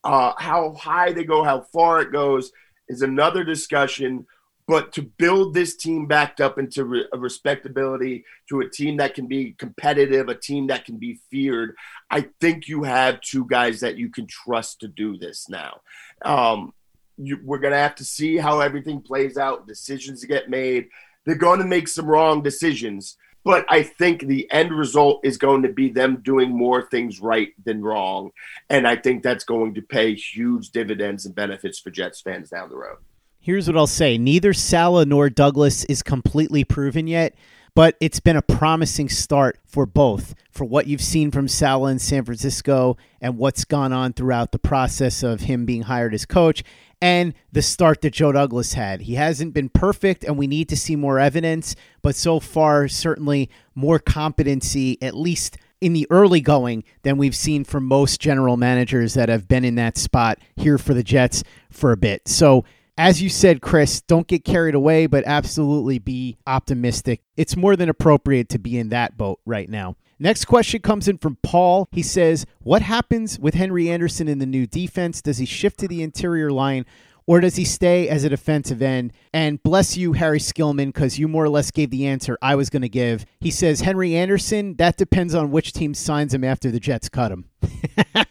Uh, 0.03 0.33
how 0.37 0.73
high 0.73 1.11
they 1.11 1.23
go, 1.23 1.43
how 1.43 1.61
far 1.73 2.01
it 2.01 2.11
goes 2.11 2.51
is 2.87 3.01
another 3.01 3.43
discussion. 3.43 4.25
But 4.67 4.93
to 4.93 5.03
build 5.03 5.53
this 5.53 5.75
team 5.75 6.07
backed 6.07 6.41
up 6.41 6.57
into 6.57 6.85
re- 6.85 7.07
a 7.13 7.17
respectability, 7.17 8.25
to 8.49 8.61
a 8.61 8.69
team 8.69 8.97
that 8.97 9.13
can 9.13 9.27
be 9.27 9.51
competitive, 9.53 10.27
a 10.27 10.35
team 10.35 10.67
that 10.67 10.85
can 10.85 10.97
be 10.97 11.19
feared, 11.29 11.75
I 12.09 12.29
think 12.41 12.67
you 12.67 12.83
have 12.83 13.21
two 13.21 13.45
guys 13.47 13.79
that 13.81 13.97
you 13.97 14.09
can 14.09 14.25
trust 14.25 14.79
to 14.79 14.87
do 14.87 15.17
this 15.17 15.47
now. 15.49 15.81
Um, 16.23 16.73
you, 17.17 17.39
we're 17.43 17.59
going 17.59 17.73
to 17.73 17.77
have 17.77 17.95
to 17.95 18.05
see 18.05 18.37
how 18.37 18.59
everything 18.59 19.01
plays 19.01 19.37
out, 19.37 19.67
decisions 19.67 20.25
get 20.25 20.49
made. 20.49 20.87
They're 21.25 21.35
going 21.35 21.59
to 21.59 21.65
make 21.65 21.87
some 21.87 22.07
wrong 22.07 22.41
decisions, 22.41 23.17
but 23.43 23.65
I 23.69 23.83
think 23.83 24.21
the 24.21 24.51
end 24.51 24.71
result 24.71 25.21
is 25.23 25.37
going 25.37 25.61
to 25.61 25.69
be 25.69 25.89
them 25.89 26.21
doing 26.23 26.49
more 26.49 26.81
things 26.81 27.19
right 27.19 27.49
than 27.63 27.83
wrong. 27.83 28.31
And 28.69 28.87
I 28.87 28.95
think 28.95 29.21
that's 29.21 29.43
going 29.43 29.75
to 29.75 29.81
pay 29.83 30.15
huge 30.15 30.71
dividends 30.71 31.27
and 31.27 31.35
benefits 31.35 31.79
for 31.79 31.91
Jets 31.91 32.21
fans 32.21 32.49
down 32.49 32.69
the 32.69 32.77
road. 32.77 32.97
Here's 33.45 33.67
what 33.67 33.77
I'll 33.77 33.85
say 33.85 34.17
neither 34.17 34.53
Saleh 34.53 35.07
nor 35.07 35.29
Douglas 35.29 35.83
is 35.83 36.01
completely 36.01 36.63
proven 36.63 37.05
yet, 37.05 37.35
but 37.75 37.95
it's 38.01 38.19
been 38.19 38.35
a 38.35 38.41
promising 38.41 39.07
start 39.07 39.59
for 39.67 39.85
both, 39.85 40.33
for 40.49 40.65
what 40.65 40.87
you've 40.87 40.99
seen 40.99 41.29
from 41.29 41.47
Saleh 41.47 41.91
in 41.91 41.99
San 41.99 42.25
Francisco 42.25 42.97
and 43.21 43.37
what's 43.37 43.63
gone 43.63 43.93
on 43.93 44.13
throughout 44.13 44.51
the 44.51 44.57
process 44.57 45.21
of 45.21 45.41
him 45.41 45.63
being 45.63 45.83
hired 45.83 46.15
as 46.15 46.25
coach 46.25 46.63
and 46.99 47.35
the 47.51 47.61
start 47.61 48.01
that 48.01 48.13
Joe 48.13 48.31
Douglas 48.31 48.73
had. 48.73 49.01
He 49.01 49.13
hasn't 49.13 49.53
been 49.53 49.69
perfect, 49.69 50.23
and 50.23 50.39
we 50.39 50.47
need 50.47 50.67
to 50.69 50.75
see 50.75 50.95
more 50.95 51.19
evidence, 51.19 51.75
but 52.01 52.15
so 52.15 52.39
far, 52.39 52.87
certainly 52.87 53.51
more 53.75 53.99
competency, 53.99 54.99
at 55.03 55.15
least 55.15 55.59
in 55.79 55.93
the 55.93 56.07
early 56.09 56.41
going, 56.41 56.83
than 57.03 57.17
we've 57.17 57.35
seen 57.35 57.63
from 57.63 57.85
most 57.85 58.19
general 58.19 58.57
managers 58.57 59.13
that 59.13 59.29
have 59.29 59.47
been 59.47 59.63
in 59.63 59.75
that 59.75 59.99
spot 59.99 60.39
here 60.55 60.79
for 60.79 60.95
the 60.95 61.03
Jets 61.03 61.43
for 61.69 61.91
a 61.91 61.97
bit. 61.97 62.27
So, 62.27 62.65
as 62.97 63.21
you 63.21 63.29
said, 63.29 63.61
Chris, 63.61 64.01
don't 64.01 64.27
get 64.27 64.45
carried 64.45 64.75
away, 64.75 65.07
but 65.07 65.23
absolutely 65.25 65.99
be 65.99 66.37
optimistic. 66.47 67.21
It's 67.35 67.57
more 67.57 67.75
than 67.75 67.89
appropriate 67.89 68.49
to 68.49 68.59
be 68.59 68.77
in 68.77 68.89
that 68.89 69.17
boat 69.17 69.39
right 69.45 69.69
now. 69.69 69.95
Next 70.17 70.45
question 70.45 70.81
comes 70.81 71.07
in 71.07 71.17
from 71.17 71.37
Paul. 71.43 71.89
He 71.91 72.01
says, 72.01 72.45
What 72.59 72.81
happens 72.81 73.37
with 73.37 73.53
Henry 73.53 73.89
Anderson 73.89 74.29
in 74.29 74.39
the 74.39 74.45
new 74.45 74.65
defense? 74.65 75.21
Does 75.21 75.39
he 75.39 75.45
shift 75.45 75.79
to 75.79 75.87
the 75.89 76.01
interior 76.03 76.51
line 76.51 76.85
or 77.27 77.41
does 77.41 77.55
he 77.55 77.65
stay 77.65 78.07
as 78.07 78.23
a 78.23 78.29
defensive 78.29 78.81
end? 78.81 79.11
And 79.33 79.61
bless 79.61 79.97
you, 79.97 80.13
Harry 80.13 80.39
Skillman, 80.39 80.87
because 80.87 81.19
you 81.19 81.27
more 81.27 81.43
or 81.43 81.49
less 81.49 81.71
gave 81.71 81.89
the 81.89 82.07
answer 82.07 82.37
I 82.41 82.55
was 82.55 82.69
going 82.69 82.83
to 82.83 82.89
give. 82.89 83.25
He 83.39 83.51
says, 83.51 83.81
Henry 83.81 84.15
Anderson, 84.15 84.75
that 84.75 84.95
depends 84.95 85.35
on 85.35 85.51
which 85.51 85.73
team 85.73 85.93
signs 85.93 86.33
him 86.33 86.43
after 86.43 86.71
the 86.71 86.79
Jets 86.79 87.09
cut 87.09 87.31
him. 87.31 87.49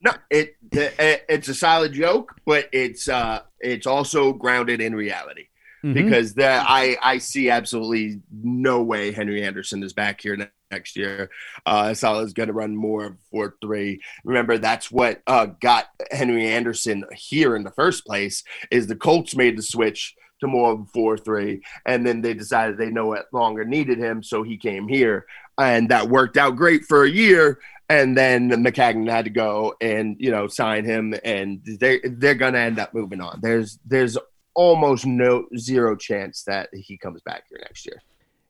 no, 0.00 0.12
it, 0.30 0.56
it's 0.76 1.48
a 1.48 1.54
solid 1.54 1.92
joke, 1.92 2.34
but 2.44 2.68
it's 2.72 3.08
uh, 3.08 3.40
it's 3.60 3.86
also 3.86 4.32
grounded 4.32 4.80
in 4.80 4.94
reality. 4.94 5.48
Mm-hmm. 5.84 5.92
Because 5.92 6.34
that 6.34 6.64
I 6.68 6.96
I 7.02 7.18
see 7.18 7.50
absolutely 7.50 8.20
no 8.30 8.82
way 8.82 9.12
Henry 9.12 9.42
Anderson 9.42 9.82
is 9.82 9.92
back 9.92 10.20
here 10.20 10.50
next 10.70 10.96
year. 10.96 11.30
Uh, 11.64 11.94
Saleh's 11.94 12.32
going 12.32 12.48
to 12.48 12.52
run 12.52 12.74
more 12.74 13.16
4 13.30 13.56
3. 13.60 14.00
Remember, 14.24 14.58
that's 14.58 14.90
what 14.90 15.22
uh, 15.26 15.46
got 15.60 15.86
Henry 16.10 16.48
Anderson 16.48 17.04
here 17.12 17.56
in 17.56 17.64
the 17.64 17.70
first 17.70 18.06
place, 18.06 18.42
is 18.70 18.86
the 18.86 18.96
Colts 18.96 19.36
made 19.36 19.56
the 19.56 19.62
switch 19.62 20.14
to 20.40 20.46
more 20.46 20.72
of 20.72 20.90
4 20.92 21.18
3. 21.18 21.62
And 21.86 22.06
then 22.06 22.20
they 22.20 22.34
decided 22.34 22.78
they 22.78 22.90
no 22.90 23.16
longer 23.32 23.64
needed 23.64 23.98
him, 23.98 24.22
so 24.22 24.42
he 24.42 24.56
came 24.56 24.88
here. 24.88 25.26
And 25.58 25.88
that 25.88 26.08
worked 26.08 26.36
out 26.36 26.56
great 26.56 26.84
for 26.84 27.04
a 27.04 27.10
year. 27.10 27.60
And 27.88 28.16
then 28.16 28.50
Maccagnan 28.50 29.10
had 29.10 29.26
to 29.26 29.30
go 29.30 29.74
and 29.80 30.16
you 30.18 30.30
know 30.30 30.48
sign 30.48 30.84
him, 30.84 31.14
and 31.24 31.60
they 31.80 32.00
they're 32.02 32.34
gonna 32.34 32.58
end 32.58 32.78
up 32.78 32.92
moving 32.92 33.20
on. 33.20 33.40
There's 33.40 33.78
there's 33.84 34.18
almost 34.54 35.06
no 35.06 35.46
zero 35.56 35.94
chance 35.96 36.42
that 36.44 36.70
he 36.72 36.98
comes 36.98 37.20
back 37.22 37.44
here 37.48 37.58
next 37.62 37.86
year. 37.86 38.02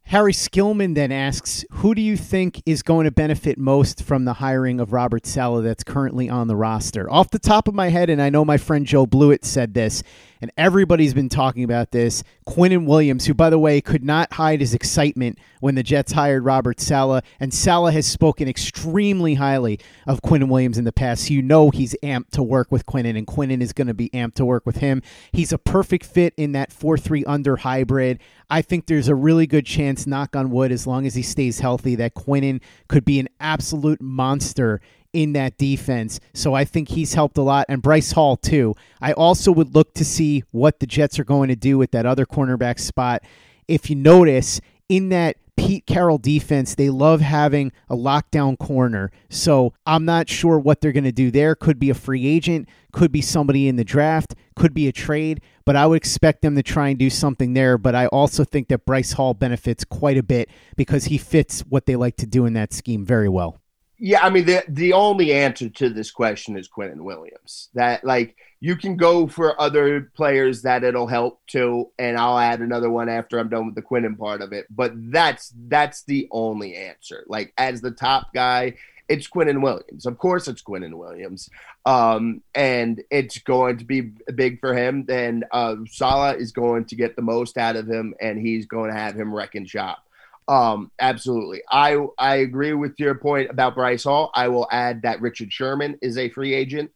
Harry 0.06 0.32
Skillman 0.32 0.94
then 0.94 1.10
asks, 1.10 1.64
who 1.72 1.92
do 1.92 2.00
you 2.00 2.16
think 2.16 2.62
is 2.64 2.84
going 2.84 3.06
to 3.06 3.10
benefit 3.10 3.58
most 3.58 4.04
from 4.04 4.24
the 4.24 4.34
hiring 4.34 4.78
of 4.78 4.92
Robert 4.92 5.26
Saleh 5.26 5.64
that's 5.64 5.82
currently 5.82 6.30
on 6.30 6.46
the 6.46 6.54
roster? 6.54 7.10
Off 7.10 7.30
the 7.30 7.40
top 7.40 7.66
of 7.66 7.74
my 7.74 7.88
head, 7.88 8.08
and 8.08 8.22
I 8.22 8.30
know 8.30 8.44
my 8.44 8.56
friend 8.56 8.86
Joe 8.86 9.04
Blewett 9.04 9.44
said 9.44 9.74
this, 9.74 10.04
and 10.40 10.50
everybody's 10.56 11.14
been 11.14 11.28
talking 11.28 11.64
about 11.64 11.90
this. 11.90 12.22
Quinnen 12.46 12.86
Williams, 12.86 13.26
who, 13.26 13.34
by 13.34 13.50
the 13.50 13.58
way, 13.58 13.80
could 13.80 14.04
not 14.04 14.32
hide 14.32 14.60
his 14.60 14.74
excitement 14.74 15.38
when 15.60 15.74
the 15.74 15.82
Jets 15.82 16.12
hired 16.12 16.44
Robert 16.44 16.80
Saleh, 16.80 17.24
and 17.40 17.52
Saleh 17.52 17.92
has 17.94 18.06
spoken 18.06 18.48
extremely 18.48 19.34
highly 19.34 19.78
of 20.06 20.22
Quinnen 20.22 20.48
Williams 20.48 20.78
in 20.78 20.84
the 20.84 20.92
past. 20.92 21.26
So 21.26 21.34
you 21.34 21.42
know 21.42 21.70
he's 21.70 21.94
amped 22.02 22.30
to 22.32 22.42
work 22.42 22.70
with 22.70 22.86
Quinnen, 22.86 23.16
and 23.16 23.26
Quinnen 23.26 23.60
is 23.60 23.72
going 23.72 23.88
to 23.88 23.94
be 23.94 24.10
amped 24.10 24.34
to 24.34 24.44
work 24.44 24.66
with 24.66 24.76
him. 24.76 25.02
He's 25.32 25.52
a 25.52 25.58
perfect 25.58 26.04
fit 26.04 26.34
in 26.36 26.52
that 26.52 26.72
4 26.72 26.98
3 26.98 27.24
under 27.24 27.56
hybrid. 27.56 28.20
I 28.48 28.62
think 28.62 28.86
there's 28.86 29.08
a 29.08 29.14
really 29.14 29.46
good 29.46 29.66
chance, 29.66 30.06
knock 30.06 30.36
on 30.36 30.50
wood, 30.50 30.70
as 30.70 30.86
long 30.86 31.06
as 31.06 31.14
he 31.14 31.22
stays 31.22 31.60
healthy, 31.60 31.96
that 31.96 32.14
Quinnen 32.14 32.60
could 32.88 33.04
be 33.04 33.18
an 33.18 33.28
absolute 33.40 34.00
monster 34.00 34.80
in 35.16 35.32
that 35.32 35.56
defense. 35.56 36.20
So 36.34 36.52
I 36.52 36.66
think 36.66 36.90
he's 36.90 37.14
helped 37.14 37.38
a 37.38 37.42
lot. 37.42 37.64
And 37.70 37.80
Bryce 37.80 38.12
Hall, 38.12 38.36
too. 38.36 38.74
I 39.00 39.12
also 39.14 39.50
would 39.50 39.74
look 39.74 39.94
to 39.94 40.04
see 40.04 40.44
what 40.50 40.78
the 40.78 40.86
Jets 40.86 41.18
are 41.18 41.24
going 41.24 41.48
to 41.48 41.56
do 41.56 41.78
with 41.78 41.90
that 41.92 42.04
other 42.04 42.26
cornerback 42.26 42.78
spot. 42.78 43.22
If 43.66 43.88
you 43.88 43.96
notice, 43.96 44.60
in 44.90 45.08
that 45.08 45.38
Pete 45.56 45.86
Carroll 45.86 46.18
defense, 46.18 46.74
they 46.74 46.90
love 46.90 47.22
having 47.22 47.72
a 47.88 47.96
lockdown 47.96 48.58
corner. 48.58 49.10
So 49.30 49.72
I'm 49.86 50.04
not 50.04 50.28
sure 50.28 50.58
what 50.58 50.82
they're 50.82 50.92
going 50.92 51.04
to 51.04 51.12
do 51.12 51.30
there. 51.30 51.54
Could 51.54 51.78
be 51.78 51.88
a 51.88 51.94
free 51.94 52.26
agent, 52.26 52.68
could 52.92 53.10
be 53.10 53.22
somebody 53.22 53.68
in 53.68 53.76
the 53.76 53.84
draft, 53.84 54.34
could 54.54 54.74
be 54.74 54.86
a 54.86 54.92
trade, 54.92 55.40
but 55.64 55.76
I 55.76 55.86
would 55.86 55.96
expect 55.96 56.42
them 56.42 56.56
to 56.56 56.62
try 56.62 56.88
and 56.88 56.98
do 56.98 57.08
something 57.08 57.54
there. 57.54 57.78
But 57.78 57.94
I 57.94 58.06
also 58.08 58.44
think 58.44 58.68
that 58.68 58.84
Bryce 58.84 59.12
Hall 59.12 59.32
benefits 59.32 59.82
quite 59.82 60.18
a 60.18 60.22
bit 60.22 60.50
because 60.76 61.06
he 61.06 61.16
fits 61.16 61.60
what 61.62 61.86
they 61.86 61.96
like 61.96 62.18
to 62.18 62.26
do 62.26 62.44
in 62.44 62.52
that 62.52 62.74
scheme 62.74 63.06
very 63.06 63.30
well. 63.30 63.58
Yeah, 63.98 64.20
I 64.22 64.30
mean 64.30 64.44
the 64.44 64.62
the 64.68 64.92
only 64.92 65.32
answer 65.32 65.68
to 65.70 65.88
this 65.88 66.10
question 66.10 66.56
is 66.58 66.68
Quinnen 66.68 67.00
Williams. 67.00 67.70
That 67.74 68.04
like 68.04 68.36
you 68.60 68.76
can 68.76 68.96
go 68.96 69.26
for 69.26 69.58
other 69.60 70.12
players 70.14 70.62
that 70.62 70.84
it'll 70.84 71.06
help 71.06 71.40
too, 71.46 71.90
and 71.98 72.18
I'll 72.18 72.38
add 72.38 72.60
another 72.60 72.90
one 72.90 73.08
after 73.08 73.38
I'm 73.38 73.48
done 73.48 73.66
with 73.66 73.74
the 73.74 73.82
Quinnen 73.82 74.18
part 74.18 74.42
of 74.42 74.52
it. 74.52 74.66
But 74.70 74.92
that's 75.10 75.52
that's 75.68 76.02
the 76.02 76.28
only 76.30 76.76
answer. 76.76 77.24
Like 77.26 77.54
as 77.56 77.80
the 77.80 77.90
top 77.90 78.34
guy, 78.34 78.74
it's 79.08 79.28
Quinnen 79.28 79.62
Williams. 79.62 80.04
Of 80.04 80.18
course, 80.18 80.46
it's 80.48 80.62
Quinnen 80.62 80.94
Williams, 80.98 81.48
um, 81.86 82.42
and 82.54 83.02
it's 83.10 83.38
going 83.38 83.78
to 83.78 83.84
be 83.84 84.00
big 84.34 84.60
for 84.60 84.74
him. 84.74 85.06
Then 85.06 85.44
uh, 85.52 85.76
Saleh 85.88 86.36
is 86.36 86.52
going 86.52 86.84
to 86.86 86.96
get 86.96 87.16
the 87.16 87.22
most 87.22 87.56
out 87.56 87.76
of 87.76 87.88
him, 87.88 88.14
and 88.20 88.38
he's 88.38 88.66
going 88.66 88.90
to 88.90 88.96
have 88.96 89.14
him 89.14 89.34
wrecking 89.34 89.66
shop. 89.66 90.05
Um, 90.48 90.92
absolutely. 91.00 91.62
I 91.70 91.98
I 92.18 92.36
agree 92.36 92.72
with 92.72 92.94
your 92.98 93.16
point 93.16 93.50
about 93.50 93.74
Bryce 93.74 94.04
Hall. 94.04 94.30
I 94.34 94.48
will 94.48 94.68
add 94.70 95.02
that 95.02 95.20
Richard 95.20 95.52
Sherman 95.52 95.98
is 96.02 96.18
a 96.18 96.28
free 96.30 96.54
agent. 96.54 96.92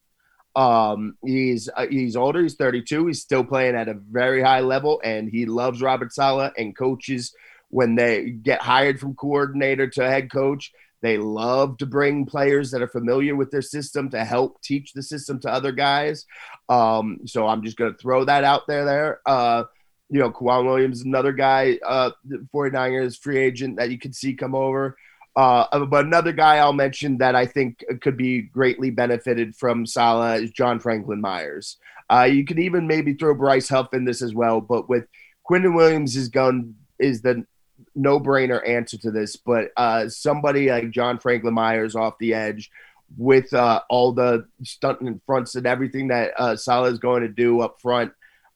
Um, 0.56 1.16
he's 1.24 1.68
uh, 1.76 1.86
he's 1.88 2.16
older. 2.16 2.42
He's 2.42 2.54
32. 2.54 3.06
He's 3.06 3.20
still 3.20 3.44
playing 3.44 3.74
at 3.74 3.88
a 3.88 3.94
very 3.94 4.42
high 4.42 4.60
level, 4.60 5.00
and 5.04 5.28
he 5.28 5.46
loves 5.46 5.82
Robert 5.82 6.12
Saleh 6.12 6.52
and 6.56 6.76
coaches 6.76 7.34
when 7.68 7.94
they 7.94 8.30
get 8.30 8.62
hired 8.62 9.00
from 9.00 9.14
coordinator 9.14 9.88
to 9.88 10.08
head 10.08 10.30
coach. 10.30 10.72
They 11.02 11.18
love 11.18 11.78
to 11.78 11.86
bring 11.86 12.26
players 12.26 12.70
that 12.70 12.82
are 12.82 12.88
familiar 12.88 13.34
with 13.34 13.50
their 13.50 13.62
system 13.62 14.10
to 14.10 14.24
help 14.24 14.60
teach 14.60 14.92
the 14.92 15.02
system 15.02 15.40
to 15.40 15.50
other 15.50 15.72
guys. 15.72 16.26
Um, 16.68 17.20
so 17.26 17.46
I'm 17.46 17.62
just 17.62 17.78
going 17.78 17.92
to 17.92 17.98
throw 17.98 18.24
that 18.26 18.44
out 18.44 18.66
there. 18.66 18.84
There. 18.84 19.20
Uh, 19.24 19.64
you 20.10 20.18
know, 20.18 20.30
K'Waun 20.30 20.66
Williams, 20.66 21.02
another 21.02 21.32
guy, 21.32 21.78
uh, 21.86 22.10
49ers 22.52 23.18
free 23.18 23.38
agent 23.38 23.76
that 23.76 23.90
you 23.90 23.98
could 23.98 24.14
see 24.14 24.34
come 24.34 24.54
over. 24.54 24.96
Uh, 25.36 25.84
but 25.86 26.04
another 26.04 26.32
guy 26.32 26.56
I'll 26.56 26.72
mention 26.72 27.18
that 27.18 27.36
I 27.36 27.46
think 27.46 27.84
could 28.00 28.16
be 28.16 28.42
greatly 28.42 28.90
benefited 28.90 29.54
from 29.54 29.86
Saleh 29.86 30.42
is 30.42 30.50
John 30.50 30.80
Franklin 30.80 31.20
Myers. 31.20 31.76
Uh, 32.10 32.24
you 32.24 32.44
could 32.44 32.58
even 32.58 32.88
maybe 32.88 33.14
throw 33.14 33.34
Bryce 33.34 33.68
Huff 33.68 33.94
in 33.94 34.04
this 34.04 34.20
as 34.20 34.34
well, 34.34 34.60
but 34.60 34.88
with 34.88 35.06
Quinnen 35.48 35.76
Williams 35.76 36.16
is 36.16 36.28
gun 36.28 36.74
is 36.98 37.22
the 37.22 37.46
no-brainer 37.94 38.68
answer 38.68 38.98
to 38.98 39.12
this. 39.12 39.36
But 39.36 39.70
uh, 39.76 40.08
somebody 40.08 40.68
like 40.68 40.90
John 40.90 41.20
Franklin 41.20 41.54
Myers 41.54 41.94
off 41.94 42.18
the 42.18 42.34
edge 42.34 42.70
with 43.16 43.52
uh, 43.52 43.82
all 43.88 44.12
the 44.12 44.46
stunt 44.64 45.00
in 45.00 45.20
fronts 45.26 45.54
and 45.54 45.66
everything 45.66 46.08
that 46.08 46.32
uh, 46.36 46.56
Saleh 46.56 46.92
is 46.92 46.98
going 46.98 47.22
to 47.22 47.28
do 47.28 47.60
up 47.60 47.80
front, 47.80 48.12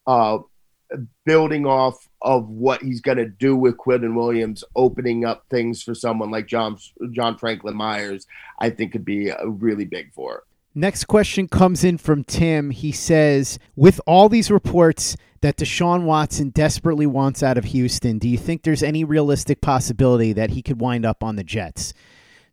uh, 0.07 0.39
building 1.25 1.67
off 1.67 2.09
of 2.23 2.49
what 2.49 2.83
he's 2.83 3.01
going 3.01 3.19
to 3.19 3.27
do 3.27 3.57
with 3.57 3.77
Quinnen 3.77 4.15
Williams, 4.15 4.65
opening 4.77 5.25
up 5.25 5.45
things 5.51 5.83
for 5.83 5.95
someone 5.95 6.31
like 6.31 6.47
John 6.47 6.79
John 7.13 7.37
Franklin 7.37 7.77
Myers, 7.77 8.27
I 8.59 8.71
think 8.71 8.93
could 8.93 9.05
be 9.05 9.29
a 9.29 9.47
really 9.47 9.85
big 9.85 10.13
for. 10.13 10.45
Next 10.75 11.05
question 11.05 11.47
comes 11.47 11.85
in 11.85 11.99
from 11.99 12.25
Tim. 12.25 12.71
He 12.71 12.91
says, 12.91 13.61
with 13.77 14.01
all 14.07 14.29
these 14.29 14.51
reports 14.51 15.17
that 15.41 15.57
Deshaun 15.57 16.03
Watson 16.05 16.51
desperately 16.51 17.07
wants 17.07 17.43
out 17.45 17.57
of 17.57 17.67
Houston, 17.67 18.19
do 18.19 18.29
you 18.29 18.39
think 18.39 18.63
there's 18.63 18.83
any 18.83 19.05
realistic 19.05 19.61
possibility 19.61 20.33
that 20.33 20.51
he 20.51 20.63
could 20.63 20.81
wind 20.81 21.07
up 21.07 21.23
on 21.23 21.37
the 21.37 21.45
Jets? 21.45 21.95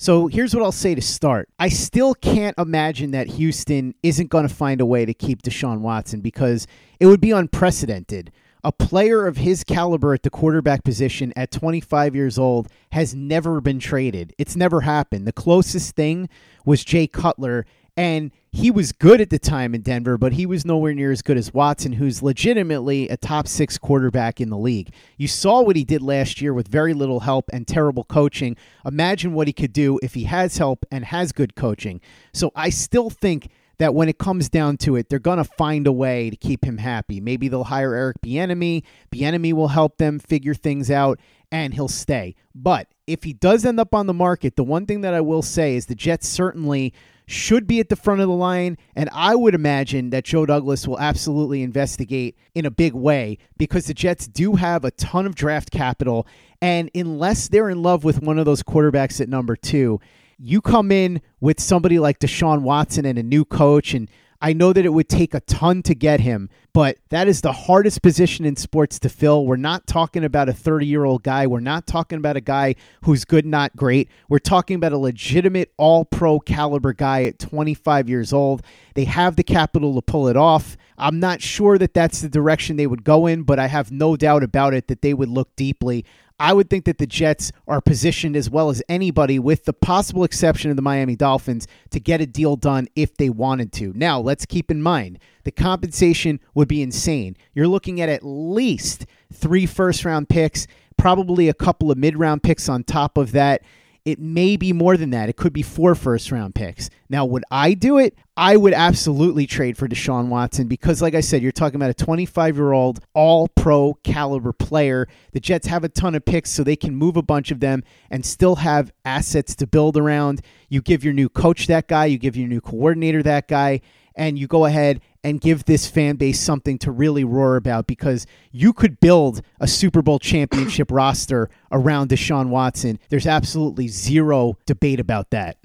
So 0.01 0.25
here's 0.25 0.55
what 0.55 0.63
I'll 0.63 0.71
say 0.71 0.95
to 0.95 1.01
start. 1.01 1.47
I 1.59 1.69
still 1.69 2.15
can't 2.15 2.57
imagine 2.57 3.11
that 3.11 3.27
Houston 3.27 3.93
isn't 4.01 4.31
going 4.31 4.47
to 4.47 4.53
find 4.53 4.81
a 4.81 4.85
way 4.85 5.05
to 5.05 5.13
keep 5.13 5.43
Deshaun 5.43 5.81
Watson 5.81 6.21
because 6.21 6.65
it 6.99 7.05
would 7.05 7.21
be 7.21 7.29
unprecedented. 7.29 8.31
A 8.63 8.71
player 8.71 9.27
of 9.27 9.37
his 9.37 9.63
caliber 9.63 10.15
at 10.15 10.23
the 10.23 10.31
quarterback 10.31 10.83
position 10.83 11.31
at 11.35 11.51
25 11.51 12.15
years 12.15 12.39
old 12.39 12.67
has 12.93 13.13
never 13.13 13.61
been 13.61 13.77
traded. 13.77 14.33
It's 14.39 14.55
never 14.55 14.81
happened. 14.81 15.27
The 15.27 15.33
closest 15.33 15.95
thing 15.95 16.29
was 16.65 16.83
Jay 16.83 17.05
Cutler, 17.05 17.67
and 17.97 18.31
he 18.51 18.69
was 18.71 18.91
good 18.91 19.21
at 19.21 19.29
the 19.29 19.39
time 19.39 19.73
in 19.73 19.81
Denver, 19.81 20.17
but 20.17 20.33
he 20.33 20.45
was 20.45 20.65
nowhere 20.65 20.93
near 20.93 21.11
as 21.11 21.21
good 21.21 21.37
as 21.37 21.53
Watson, 21.53 21.93
who's 21.93 22.21
legitimately 22.21 23.07
a 23.09 23.17
top 23.17 23.47
six 23.47 23.77
quarterback 23.77 24.41
in 24.41 24.49
the 24.49 24.57
league. 24.57 24.93
You 25.17 25.27
saw 25.27 25.61
what 25.61 25.75
he 25.75 25.83
did 25.83 26.01
last 26.01 26.41
year 26.41 26.53
with 26.53 26.67
very 26.67 26.93
little 26.93 27.21
help 27.21 27.49
and 27.53 27.67
terrible 27.67 28.03
coaching. 28.03 28.57
Imagine 28.85 29.33
what 29.33 29.47
he 29.47 29.53
could 29.53 29.73
do 29.73 29.99
if 30.03 30.13
he 30.13 30.25
has 30.25 30.57
help 30.57 30.85
and 30.91 31.05
has 31.05 31.31
good 31.31 31.55
coaching. 31.55 32.01
So 32.33 32.51
I 32.55 32.69
still 32.69 33.09
think 33.09 33.49
that 33.81 33.95
when 33.95 34.07
it 34.07 34.19
comes 34.19 34.47
down 34.47 34.77
to 34.77 34.95
it, 34.95 35.09
they're 35.09 35.17
to 35.17 35.43
find 35.43 35.87
a 35.87 35.91
way 35.91 36.29
to 36.29 36.35
keep 36.35 36.63
him 36.63 36.77
happy. 36.77 37.19
Maybe 37.19 37.47
they'll 37.47 37.63
hire 37.63 37.95
Eric 37.95 38.21
Bieniemy. 38.21 38.83
Bieniemy 39.11 39.53
will 39.53 39.69
help 39.69 39.97
them 39.97 40.19
figure 40.19 40.53
things 40.53 40.91
out, 40.91 41.19
and 41.51 41.73
he'll 41.73 41.87
stay. 41.87 42.35
But 42.53 42.89
if 43.07 43.23
he 43.23 43.33
does 43.33 43.65
end 43.65 43.79
up 43.79 43.95
on 43.95 44.05
the 44.05 44.13
market, 44.13 44.55
the 44.55 44.63
one 44.63 44.85
thing 44.85 45.01
that 45.01 45.15
I 45.15 45.21
will 45.21 45.41
say 45.41 45.75
is 45.75 45.87
the 45.87 45.95
Jets 45.95 46.27
certainly 46.27 46.93
should 47.31 47.65
be 47.65 47.79
at 47.79 47.89
the 47.89 47.95
front 47.95 48.21
of 48.21 48.27
the 48.27 48.33
line. 48.33 48.77
And 48.95 49.09
I 49.13 49.35
would 49.35 49.55
imagine 49.55 50.09
that 50.09 50.25
Joe 50.25 50.45
Douglas 50.45 50.87
will 50.87 50.99
absolutely 50.99 51.63
investigate 51.63 52.37
in 52.53 52.65
a 52.65 52.71
big 52.71 52.93
way 52.93 53.37
because 53.57 53.85
the 53.87 53.93
Jets 53.93 54.27
do 54.27 54.55
have 54.55 54.83
a 54.83 54.91
ton 54.91 55.25
of 55.25 55.35
draft 55.35 55.71
capital. 55.71 56.27
And 56.61 56.91
unless 56.93 57.47
they're 57.47 57.69
in 57.69 57.81
love 57.81 58.03
with 58.03 58.21
one 58.21 58.37
of 58.37 58.45
those 58.45 58.63
quarterbacks 58.63 59.21
at 59.21 59.29
number 59.29 59.55
two, 59.55 59.99
you 60.37 60.61
come 60.61 60.91
in 60.91 61.21
with 61.39 61.59
somebody 61.59 61.99
like 61.99 62.19
Deshaun 62.19 62.61
Watson 62.63 63.05
and 63.05 63.19
a 63.19 63.23
new 63.23 63.45
coach, 63.45 63.93
and 63.93 64.09
I 64.41 64.53
know 64.53 64.73
that 64.73 64.85
it 64.85 64.89
would 64.89 65.07
take 65.07 65.35
a 65.35 65.39
ton 65.41 65.83
to 65.83 65.93
get 65.93 66.19
him, 66.19 66.49
but 66.73 66.97
that 67.09 67.27
is 67.27 67.41
the 67.41 67.51
hardest 67.51 68.01
position 68.01 68.43
in 68.43 68.55
sports 68.55 68.97
to 68.99 69.09
fill. 69.09 69.45
We're 69.45 69.55
not 69.55 69.85
talking 69.85 70.23
about 70.23 70.49
a 70.49 70.53
30 70.53 70.87
year 70.87 71.05
old 71.05 71.21
guy. 71.21 71.45
We're 71.45 71.59
not 71.59 71.85
talking 71.85 72.17
about 72.17 72.37
a 72.37 72.41
guy 72.41 72.75
who's 73.03 73.23
good, 73.23 73.45
not 73.45 73.75
great. 73.75 74.09
We're 74.29 74.39
talking 74.39 74.75
about 74.75 74.93
a 74.93 74.97
legitimate 74.97 75.71
all 75.77 76.05
pro 76.05 76.39
caliber 76.39 76.93
guy 76.93 77.23
at 77.23 77.37
25 77.37 78.09
years 78.09 78.33
old. 78.33 78.63
They 78.95 79.05
have 79.05 79.35
the 79.35 79.43
capital 79.43 79.93
to 79.95 80.01
pull 80.01 80.27
it 80.27 80.37
off. 80.37 80.75
I'm 80.97 81.19
not 81.19 81.41
sure 81.41 81.77
that 81.77 81.93
that's 81.93 82.21
the 82.21 82.29
direction 82.29 82.77
they 82.77 82.87
would 82.87 83.03
go 83.03 83.27
in, 83.27 83.43
but 83.43 83.59
I 83.59 83.67
have 83.67 83.91
no 83.91 84.15
doubt 84.15 84.43
about 84.43 84.73
it 84.73 84.87
that 84.87 85.01
they 85.01 85.13
would 85.13 85.29
look 85.29 85.55
deeply 85.55 86.05
I 86.41 86.53
would 86.53 86.71
think 86.71 86.85
that 86.85 86.97
the 86.97 87.05
Jets 87.05 87.51
are 87.67 87.81
positioned 87.81 88.35
as 88.35 88.49
well 88.49 88.71
as 88.71 88.81
anybody, 88.89 89.37
with 89.37 89.65
the 89.65 89.73
possible 89.73 90.23
exception 90.23 90.71
of 90.71 90.75
the 90.75 90.81
Miami 90.81 91.15
Dolphins, 91.15 91.67
to 91.91 91.99
get 91.99 92.19
a 92.19 92.25
deal 92.25 92.55
done 92.55 92.87
if 92.95 93.15
they 93.15 93.29
wanted 93.29 93.71
to. 93.73 93.93
Now, 93.95 94.19
let's 94.19 94.47
keep 94.47 94.71
in 94.71 94.81
mind 94.81 95.19
the 95.43 95.51
compensation 95.51 96.39
would 96.55 96.67
be 96.67 96.81
insane. 96.81 97.37
You're 97.53 97.67
looking 97.67 98.01
at 98.01 98.09
at 98.09 98.25
least 98.25 99.05
three 99.31 99.67
first 99.67 100.03
round 100.03 100.29
picks, 100.29 100.65
probably 100.97 101.47
a 101.47 101.53
couple 101.53 101.91
of 101.91 101.99
mid 101.99 102.17
round 102.17 102.41
picks 102.41 102.67
on 102.67 102.85
top 102.85 103.19
of 103.19 103.33
that. 103.33 103.61
It 104.03 104.19
may 104.19 104.57
be 104.57 104.73
more 104.73 104.97
than 104.97 105.11
that. 105.11 105.29
It 105.29 105.37
could 105.37 105.53
be 105.53 105.61
four 105.61 105.93
first 105.93 106.31
round 106.31 106.55
picks. 106.55 106.89
Now, 107.07 107.25
would 107.25 107.43
I 107.51 107.75
do 107.75 107.99
it? 107.99 108.15
I 108.35 108.57
would 108.57 108.73
absolutely 108.73 109.45
trade 109.45 109.77
for 109.77 109.87
Deshaun 109.87 110.29
Watson 110.29 110.67
because, 110.67 111.01
like 111.01 111.13
I 111.13 111.19
said, 111.19 111.43
you're 111.43 111.51
talking 111.51 111.75
about 111.75 111.91
a 111.91 111.93
25 111.93 112.55
year 112.55 112.71
old 112.71 112.99
all 113.13 113.47
pro 113.49 113.93
caliber 114.03 114.53
player. 114.53 115.07
The 115.33 115.39
Jets 115.39 115.67
have 115.67 115.83
a 115.83 115.89
ton 115.89 116.15
of 116.15 116.25
picks, 116.25 116.49
so 116.49 116.63
they 116.63 116.75
can 116.75 116.95
move 116.95 117.15
a 117.15 117.21
bunch 117.21 117.51
of 117.51 117.59
them 117.59 117.83
and 118.09 118.25
still 118.25 118.55
have 118.55 118.91
assets 119.05 119.55
to 119.57 119.67
build 119.67 119.97
around. 119.97 120.41
You 120.69 120.81
give 120.81 121.03
your 121.03 121.13
new 121.13 121.29
coach 121.29 121.67
that 121.67 121.87
guy, 121.87 122.05
you 122.05 122.17
give 122.17 122.35
your 122.35 122.47
new 122.47 122.61
coordinator 122.61 123.21
that 123.21 123.47
guy, 123.47 123.81
and 124.15 124.37
you 124.37 124.47
go 124.47 124.65
ahead 124.65 125.01
and 125.23 125.39
give 125.39 125.65
this 125.65 125.87
fan 125.87 126.15
base 126.15 126.39
something 126.39 126.77
to 126.79 126.91
really 126.91 127.23
roar 127.23 127.55
about 127.55 127.87
because 127.87 128.25
you 128.51 128.73
could 128.73 128.99
build 128.99 129.41
a 129.59 129.67
Super 129.67 130.01
Bowl 130.01 130.19
championship 130.19 130.91
roster 130.91 131.49
around 131.71 132.09
Deshaun 132.09 132.49
Watson. 132.49 132.99
There's 133.09 133.27
absolutely 133.27 133.87
zero 133.87 134.57
debate 134.65 134.99
about 134.99 135.29
that. 135.29 135.57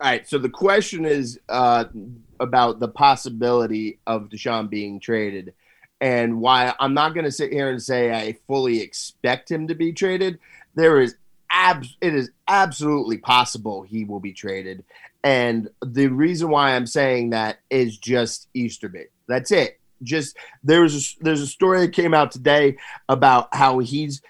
All 0.00 0.08
right. 0.08 0.28
So 0.28 0.38
the 0.38 0.48
question 0.48 1.04
is 1.04 1.38
uh, 1.48 1.84
about 2.40 2.80
the 2.80 2.88
possibility 2.88 3.98
of 4.06 4.28
Deshaun 4.28 4.68
being 4.68 5.00
traded. 5.00 5.54
And 6.00 6.40
why 6.40 6.74
I'm 6.80 6.94
not 6.94 7.14
going 7.14 7.24
to 7.24 7.30
sit 7.30 7.52
here 7.52 7.70
and 7.70 7.80
say 7.80 8.12
I 8.12 8.36
fully 8.48 8.80
expect 8.80 9.50
him 9.50 9.68
to 9.68 9.76
be 9.76 9.92
traded. 9.92 10.40
There 10.74 11.00
is 11.00 11.14
abs- 11.48 11.96
it 12.00 12.14
is 12.14 12.30
absolutely 12.48 13.18
possible 13.18 13.82
he 13.82 14.04
will 14.04 14.18
be 14.18 14.32
traded. 14.32 14.82
And 15.24 15.68
the 15.84 16.08
reason 16.08 16.50
why 16.50 16.74
I'm 16.74 16.86
saying 16.86 17.30
that 17.30 17.58
is 17.70 17.96
just 17.96 18.48
Easterby. 18.54 19.06
That's 19.28 19.52
it. 19.52 19.78
Just 20.02 20.36
there's 20.64 20.96
a, 20.96 21.24
there's 21.24 21.40
a 21.40 21.46
story 21.46 21.80
that 21.80 21.92
came 21.92 22.12
out 22.12 22.32
today 22.32 22.76
about 23.08 23.54
how 23.54 23.78
he's 23.78 24.20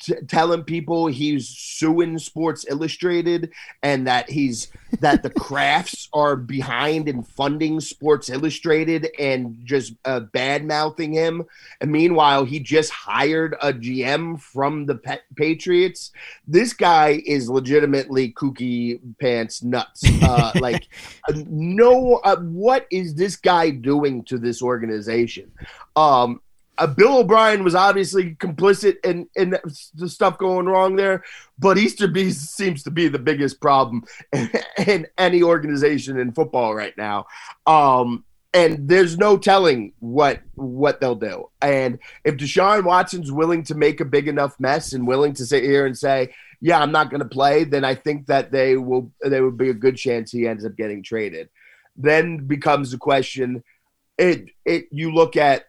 t- 0.00 0.14
telling 0.26 0.64
people 0.64 1.06
he's 1.06 1.48
suing 1.48 2.18
Sports 2.18 2.64
Illustrated 2.68 3.50
and 3.82 4.06
that 4.06 4.30
he's 4.30 4.68
that 5.00 5.22
the 5.22 5.30
Krafts 5.30 6.08
are 6.12 6.36
behind 6.36 7.08
in 7.08 7.22
funding 7.22 7.80
Sports 7.80 8.30
Illustrated 8.30 9.08
and 9.18 9.58
just 9.64 9.94
uh, 10.04 10.20
bad 10.20 10.64
mouthing 10.64 11.12
him. 11.12 11.44
And 11.80 11.92
meanwhile, 11.92 12.44
he 12.44 12.60
just 12.60 12.90
hired 12.90 13.56
a 13.62 13.72
GM 13.72 14.40
from 14.40 14.86
the 14.86 15.00
Patriots. 15.36 16.12
This 16.46 16.72
guy 16.72 17.22
is 17.26 17.48
legitimately 17.48 18.32
kooky 18.32 19.00
pants 19.20 19.62
nuts. 19.62 20.04
Uh, 20.22 20.52
like, 20.60 20.88
no, 21.30 22.20
uh, 22.24 22.36
what 22.36 22.86
is 22.90 23.14
this 23.14 23.36
guy 23.36 23.70
doing 23.70 24.24
to 24.24 24.38
this 24.38 24.62
organization? 24.62 25.52
Um, 25.96 26.40
uh, 26.78 26.86
Bill 26.86 27.18
O'Brien 27.18 27.64
was 27.64 27.74
obviously 27.74 28.34
complicit 28.36 28.96
in 29.04 29.28
in 29.34 29.56
the 29.94 30.08
stuff 30.08 30.38
going 30.38 30.66
wrong 30.66 30.96
there, 30.96 31.24
but 31.58 31.76
Easterby 31.76 32.30
seems 32.30 32.82
to 32.84 32.90
be 32.90 33.08
the 33.08 33.18
biggest 33.18 33.60
problem 33.60 34.04
in, 34.32 34.50
in 34.86 35.06
any 35.18 35.42
organization 35.42 36.18
in 36.18 36.32
football 36.32 36.74
right 36.74 36.96
now. 36.96 37.26
Um, 37.66 38.24
and 38.54 38.88
there's 38.88 39.18
no 39.18 39.36
telling 39.36 39.92
what 39.98 40.40
what 40.54 41.00
they'll 41.00 41.14
do. 41.14 41.50
And 41.60 41.98
if 42.24 42.36
Deshaun 42.36 42.84
Watson's 42.84 43.30
willing 43.30 43.62
to 43.64 43.74
make 43.74 44.00
a 44.00 44.04
big 44.04 44.28
enough 44.28 44.58
mess 44.58 44.92
and 44.92 45.06
willing 45.06 45.34
to 45.34 45.46
sit 45.46 45.64
here 45.64 45.84
and 45.84 45.96
say, 45.96 46.32
"Yeah, 46.60 46.80
I'm 46.80 46.92
not 46.92 47.10
going 47.10 47.20
to 47.20 47.28
play," 47.28 47.64
then 47.64 47.84
I 47.84 47.94
think 47.94 48.26
that 48.26 48.50
they 48.50 48.76
will. 48.76 49.10
There 49.20 49.44
would 49.44 49.58
be 49.58 49.70
a 49.70 49.74
good 49.74 49.96
chance 49.96 50.30
he 50.30 50.48
ends 50.48 50.64
up 50.64 50.76
getting 50.76 51.02
traded. 51.02 51.50
Then 51.96 52.46
becomes 52.46 52.90
the 52.92 52.98
question. 52.98 53.64
It 54.16 54.50
it 54.64 54.88
you 54.90 55.12
look 55.12 55.36
at 55.36 55.67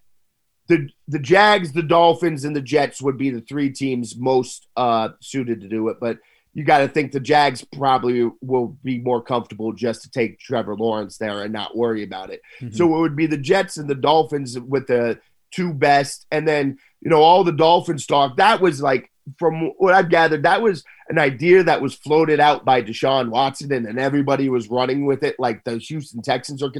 the 0.70 0.88
the 1.08 1.20
Jags, 1.20 1.74
the 1.74 1.84
Dolphins, 1.84 2.46
and 2.46 2.56
the 2.56 2.62
Jets 2.62 3.02
would 3.02 3.18
be 3.18 3.32
the 3.32 3.42
three 3.42 3.72
teams 3.72 4.16
most 4.16 4.68
uh, 4.78 5.10
suited 5.20 5.62
to 5.62 5.68
do 5.68 5.90
it, 5.90 5.98
but 6.00 6.20
you 6.54 6.64
got 6.64 6.80
to 6.80 6.88
think 6.88 7.12
the 7.12 7.20
Jags 7.20 7.64
probably 7.64 8.30
will 8.42 8.78
be 8.84 9.00
more 9.00 9.22
comfortable 9.22 9.74
just 9.74 10.04
to 10.04 10.12
take 10.12 10.40
Trevor 10.40 10.76
Lawrence 10.76 11.18
there 11.18 11.44
and 11.44 11.54
not 11.54 11.76
worry 11.76 12.04
about 12.04 12.32
it. 12.32 12.42
Mm-hmm. 12.60 12.76
So 12.76 12.86
it 12.96 13.00
would 13.00 13.16
be 13.16 13.28
the 13.28 13.38
Jets 13.38 13.78
and 13.78 13.90
the 13.90 13.96
Dolphins 13.96 14.58
with 14.60 14.88
the 14.88 15.20
two 15.52 15.74
best, 15.74 16.28
and 16.32 16.48
then 16.48 16.78
you 17.02 17.10
know 17.10 17.22
all 17.22 17.44
the 17.44 17.52
Dolphins 17.52 18.06
talk. 18.06 18.38
That 18.38 18.62
was 18.62 18.82
like 18.82 19.12
from 19.38 19.72
what 19.78 19.94
I've 19.94 20.10
gathered, 20.10 20.44
that 20.44 20.62
was 20.62 20.84
an 21.10 21.18
idea 21.18 21.64
that 21.64 21.82
was 21.82 21.96
floated 21.96 22.40
out 22.40 22.66
by 22.66 22.82
Deshaun 22.82 23.30
Watson, 23.30 23.72
and, 23.74 23.86
and 23.86 24.00
everybody 24.00 24.50
was 24.50 24.70
running 24.70 25.06
with 25.06 25.24
it, 25.24 25.36
like 25.40 25.64
the 25.64 25.78
Houston 25.78 26.22
Texans 26.22 26.64
are. 26.64 26.72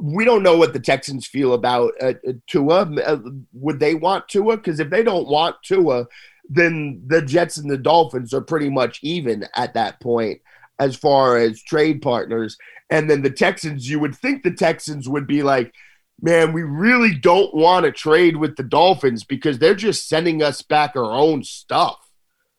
We 0.00 0.24
don't 0.24 0.42
know 0.42 0.56
what 0.56 0.72
the 0.72 0.80
Texans 0.80 1.26
feel 1.26 1.54
about 1.54 1.92
uh, 2.00 2.14
uh 2.26 2.32
Tua. 2.46 2.92
Uh, 2.94 3.18
would 3.52 3.80
they 3.80 3.94
want 3.94 4.28
Tua? 4.28 4.56
Because 4.56 4.80
if 4.80 4.90
they 4.90 5.02
don't 5.02 5.28
want 5.28 5.56
Tua, 5.64 6.06
then 6.48 7.02
the 7.06 7.22
Jets 7.22 7.58
and 7.58 7.70
the 7.70 7.78
Dolphins 7.78 8.32
are 8.32 8.40
pretty 8.40 8.70
much 8.70 9.00
even 9.02 9.46
at 9.54 9.74
that 9.74 10.00
point 10.00 10.40
as 10.78 10.96
far 10.96 11.36
as 11.36 11.62
trade 11.62 12.00
partners. 12.02 12.56
And 12.90 13.10
then 13.10 13.22
the 13.22 13.30
Texans, 13.30 13.88
you 13.88 14.00
would 14.00 14.14
think 14.14 14.42
the 14.42 14.52
Texans 14.52 15.08
would 15.08 15.26
be 15.26 15.42
like, 15.42 15.74
man, 16.20 16.52
we 16.52 16.62
really 16.62 17.14
don't 17.14 17.54
want 17.54 17.84
to 17.84 17.92
trade 17.92 18.36
with 18.36 18.56
the 18.56 18.62
Dolphins 18.62 19.24
because 19.24 19.58
they're 19.58 19.74
just 19.74 20.08
sending 20.08 20.42
us 20.42 20.62
back 20.62 20.96
our 20.96 21.12
own 21.12 21.44
stuff. 21.44 21.98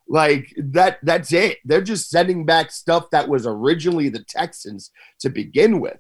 Like 0.08 0.54
that 0.58 0.98
that's 1.04 1.32
it. 1.32 1.60
They're 1.64 1.84
just 1.84 2.10
sending 2.10 2.46
back 2.46 2.72
stuff 2.72 3.12
that 3.12 3.30
was 3.30 3.46
originally 3.46 4.10
the 4.10 4.24
Texans 4.24 4.92
to 5.20 5.30
begin 5.30 5.80
with. 5.80 6.00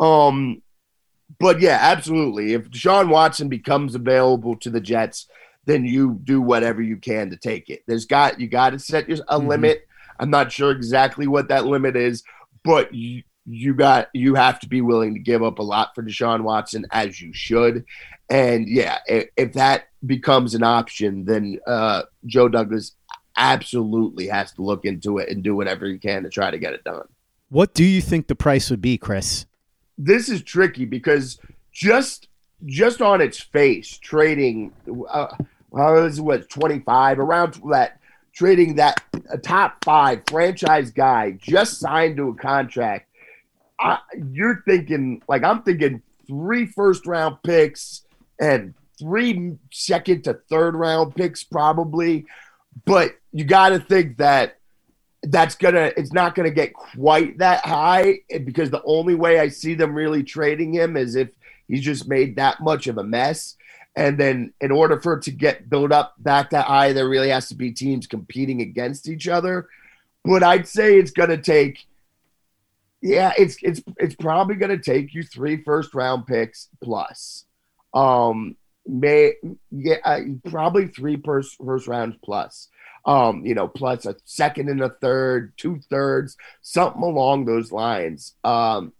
Um 0.00 0.62
but 1.38 1.60
yeah, 1.60 1.78
absolutely. 1.80 2.52
If 2.52 2.70
Deshaun 2.70 3.08
Watson 3.08 3.48
becomes 3.48 3.94
available 3.94 4.56
to 4.56 4.70
the 4.70 4.80
Jets, 4.80 5.28
then 5.66 5.84
you 5.84 6.20
do 6.24 6.40
whatever 6.40 6.82
you 6.82 6.96
can 6.96 7.30
to 7.30 7.36
take 7.36 7.70
it. 7.70 7.82
There's 7.86 8.06
got 8.06 8.40
you 8.40 8.48
got 8.48 8.70
to 8.70 8.78
set 8.78 9.08
your, 9.08 9.18
a 9.28 9.38
mm-hmm. 9.38 9.48
limit. 9.48 9.86
I'm 10.18 10.30
not 10.30 10.52
sure 10.52 10.70
exactly 10.70 11.26
what 11.26 11.48
that 11.48 11.66
limit 11.66 11.96
is, 11.96 12.22
but 12.62 12.94
you 12.94 13.22
you 13.46 13.74
got 13.74 14.08
you 14.14 14.34
have 14.34 14.60
to 14.60 14.68
be 14.68 14.80
willing 14.80 15.14
to 15.14 15.20
give 15.20 15.42
up 15.42 15.58
a 15.58 15.62
lot 15.62 15.94
for 15.94 16.02
Deshaun 16.02 16.42
Watson 16.42 16.86
as 16.90 17.20
you 17.20 17.32
should. 17.32 17.84
And 18.30 18.68
yeah, 18.68 18.98
if, 19.06 19.28
if 19.36 19.52
that 19.54 19.88
becomes 20.04 20.54
an 20.54 20.62
option, 20.62 21.24
then 21.24 21.58
uh, 21.66 22.02
Joe 22.26 22.48
Douglas 22.48 22.92
absolutely 23.36 24.28
has 24.28 24.52
to 24.52 24.62
look 24.62 24.84
into 24.84 25.18
it 25.18 25.28
and 25.28 25.42
do 25.42 25.54
whatever 25.54 25.86
he 25.86 25.98
can 25.98 26.22
to 26.22 26.30
try 26.30 26.50
to 26.50 26.58
get 26.58 26.72
it 26.72 26.84
done. 26.84 27.06
What 27.48 27.74
do 27.74 27.84
you 27.84 28.00
think 28.00 28.26
the 28.26 28.34
price 28.34 28.70
would 28.70 28.80
be, 28.80 28.96
Chris? 28.96 29.46
This 29.96 30.28
is 30.28 30.42
tricky 30.42 30.84
because 30.84 31.38
just 31.72 32.28
just 32.66 33.02
on 33.02 33.20
its 33.20 33.40
face, 33.40 33.98
trading 33.98 34.72
uh, 35.08 35.26
well, 35.70 36.02
was 36.02 36.20
what 36.20 36.48
25 36.48 37.18
around 37.18 37.60
that 37.70 38.00
trading 38.32 38.76
that 38.76 39.02
top 39.42 39.84
five 39.84 40.22
franchise 40.28 40.90
guy 40.90 41.32
just 41.32 41.78
signed 41.78 42.16
to 42.16 42.28
a 42.28 42.34
contract. 42.34 43.08
I, 43.78 43.98
you're 44.30 44.62
thinking 44.66 45.22
like 45.28 45.44
I'm 45.44 45.62
thinking 45.62 46.02
three 46.26 46.66
first 46.66 47.06
round 47.06 47.38
picks 47.42 48.02
and 48.40 48.74
three 48.98 49.56
second 49.72 50.24
to 50.24 50.34
third 50.48 50.74
round 50.74 51.14
picks 51.14 51.44
probably, 51.44 52.26
but 52.84 53.12
you 53.32 53.44
got 53.44 53.70
to 53.70 53.80
think 53.80 54.18
that 54.18 54.58
that's 55.24 55.54
gonna 55.54 55.92
it's 55.96 56.12
not 56.12 56.34
gonna 56.34 56.50
get 56.50 56.74
quite 56.74 57.38
that 57.38 57.64
high 57.64 58.20
because 58.44 58.70
the 58.70 58.82
only 58.84 59.14
way 59.14 59.38
I 59.38 59.48
see 59.48 59.74
them 59.74 59.94
really 59.94 60.22
trading 60.22 60.72
him 60.72 60.96
is 60.96 61.14
if 61.14 61.28
he's 61.68 61.82
just 61.82 62.08
made 62.08 62.36
that 62.36 62.60
much 62.60 62.86
of 62.86 62.98
a 62.98 63.04
mess. 63.04 63.56
And 63.96 64.18
then 64.18 64.52
in 64.60 64.72
order 64.72 65.00
for 65.00 65.14
it 65.14 65.22
to 65.22 65.30
get 65.30 65.70
built 65.70 65.92
up 65.92 66.14
back 66.18 66.50
that 66.50 66.66
high, 66.66 66.92
there 66.92 67.08
really 67.08 67.28
has 67.28 67.48
to 67.48 67.54
be 67.54 67.70
teams 67.70 68.08
competing 68.08 68.60
against 68.60 69.08
each 69.08 69.28
other. 69.28 69.68
But 70.24 70.42
I'd 70.42 70.66
say 70.66 70.98
it's 70.98 71.12
gonna 71.12 71.40
take 71.40 71.86
yeah, 73.00 73.32
it's 73.38 73.56
it's 73.62 73.82
it's 73.98 74.16
probably 74.16 74.56
gonna 74.56 74.78
take 74.78 75.14
you 75.14 75.22
three 75.22 75.62
first 75.62 75.94
round 75.94 76.26
picks 76.26 76.68
plus. 76.82 77.44
Um 77.92 78.56
may 78.86 79.34
yeah, 79.70 79.96
uh, 80.04 80.20
probably 80.50 80.88
three 80.88 81.20
first 81.24 81.56
first 81.64 81.86
rounds 81.86 82.16
plus. 82.24 82.68
Um, 83.06 83.44
you 83.44 83.54
know, 83.54 83.68
plus 83.68 84.06
a 84.06 84.16
second 84.24 84.70
and 84.70 84.80
a 84.80 84.88
third, 84.88 85.52
two 85.58 85.78
thirds, 85.90 86.38
something 86.62 87.02
along 87.02 87.44
those 87.44 87.70
lines. 87.70 88.34
Um, 88.44 88.94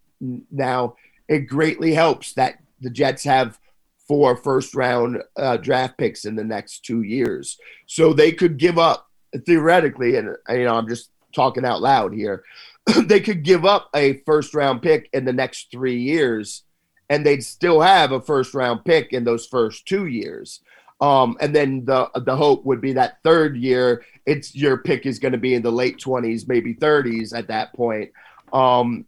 now 0.50 0.96
it 1.28 1.48
greatly 1.48 1.94
helps 1.94 2.34
that 2.34 2.58
the 2.80 2.90
Jets 2.90 3.24
have 3.24 3.58
four 4.06 4.36
first 4.36 4.74
round 4.74 5.22
uh, 5.36 5.56
draft 5.56 5.96
picks 5.98 6.24
in 6.24 6.36
the 6.36 6.44
next 6.44 6.84
two 6.84 7.02
years. 7.02 7.58
So 7.86 8.12
they 8.12 8.32
could 8.32 8.58
give 8.58 8.78
up 8.78 9.08
theoretically, 9.46 10.16
and 10.16 10.36
you 10.50 10.64
know, 10.64 10.74
I'm 10.74 10.88
just 10.88 11.10
talking 11.34 11.64
out 11.64 11.80
loud 11.82 12.14
here. 12.14 12.44
they 13.04 13.20
could 13.20 13.42
give 13.42 13.64
up 13.64 13.88
a 13.94 14.18
first 14.26 14.54
round 14.54 14.82
pick 14.82 15.08
in 15.12 15.24
the 15.24 15.32
next 15.32 15.70
three 15.70 16.00
years, 16.00 16.62
and 17.08 17.24
they'd 17.24 17.44
still 17.44 17.80
have 17.80 18.12
a 18.12 18.20
first 18.20 18.54
round 18.54 18.84
pick 18.84 19.12
in 19.12 19.24
those 19.24 19.46
first 19.46 19.86
two 19.86 20.06
years. 20.06 20.60
Um, 21.04 21.36
and 21.38 21.54
then 21.54 21.84
the 21.84 22.08
the 22.14 22.34
hope 22.34 22.64
would 22.64 22.80
be 22.80 22.94
that 22.94 23.18
third 23.22 23.58
year, 23.58 24.06
it's 24.24 24.54
your 24.54 24.78
pick 24.78 25.04
is 25.04 25.18
going 25.18 25.32
to 25.32 25.38
be 25.38 25.52
in 25.52 25.60
the 25.60 25.70
late 25.70 25.98
twenties, 25.98 26.48
maybe 26.48 26.72
thirties 26.72 27.34
at 27.34 27.48
that 27.48 27.74
point. 27.74 28.10
Um, 28.54 29.04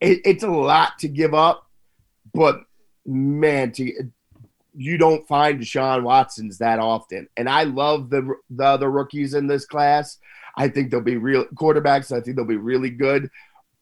it, 0.00 0.20
it's 0.24 0.42
a 0.42 0.50
lot 0.50 0.98
to 0.98 1.08
give 1.08 1.32
up, 1.32 1.64
but 2.34 2.62
man, 3.06 3.70
to 3.72 3.92
you 4.74 4.98
don't 4.98 5.28
find 5.28 5.60
Deshaun 5.60 6.02
Watsons 6.02 6.58
that 6.58 6.80
often. 6.80 7.28
And 7.36 7.48
I 7.48 7.62
love 7.62 8.10
the 8.10 8.34
the 8.50 8.64
other 8.64 8.90
rookies 8.90 9.34
in 9.34 9.46
this 9.46 9.66
class. 9.66 10.18
I 10.56 10.66
think 10.66 10.90
they'll 10.90 11.02
be 11.02 11.18
real 11.18 11.44
quarterbacks. 11.54 12.10
I 12.10 12.20
think 12.20 12.34
they'll 12.34 12.44
be 12.44 12.56
really 12.56 12.90
good. 12.90 13.30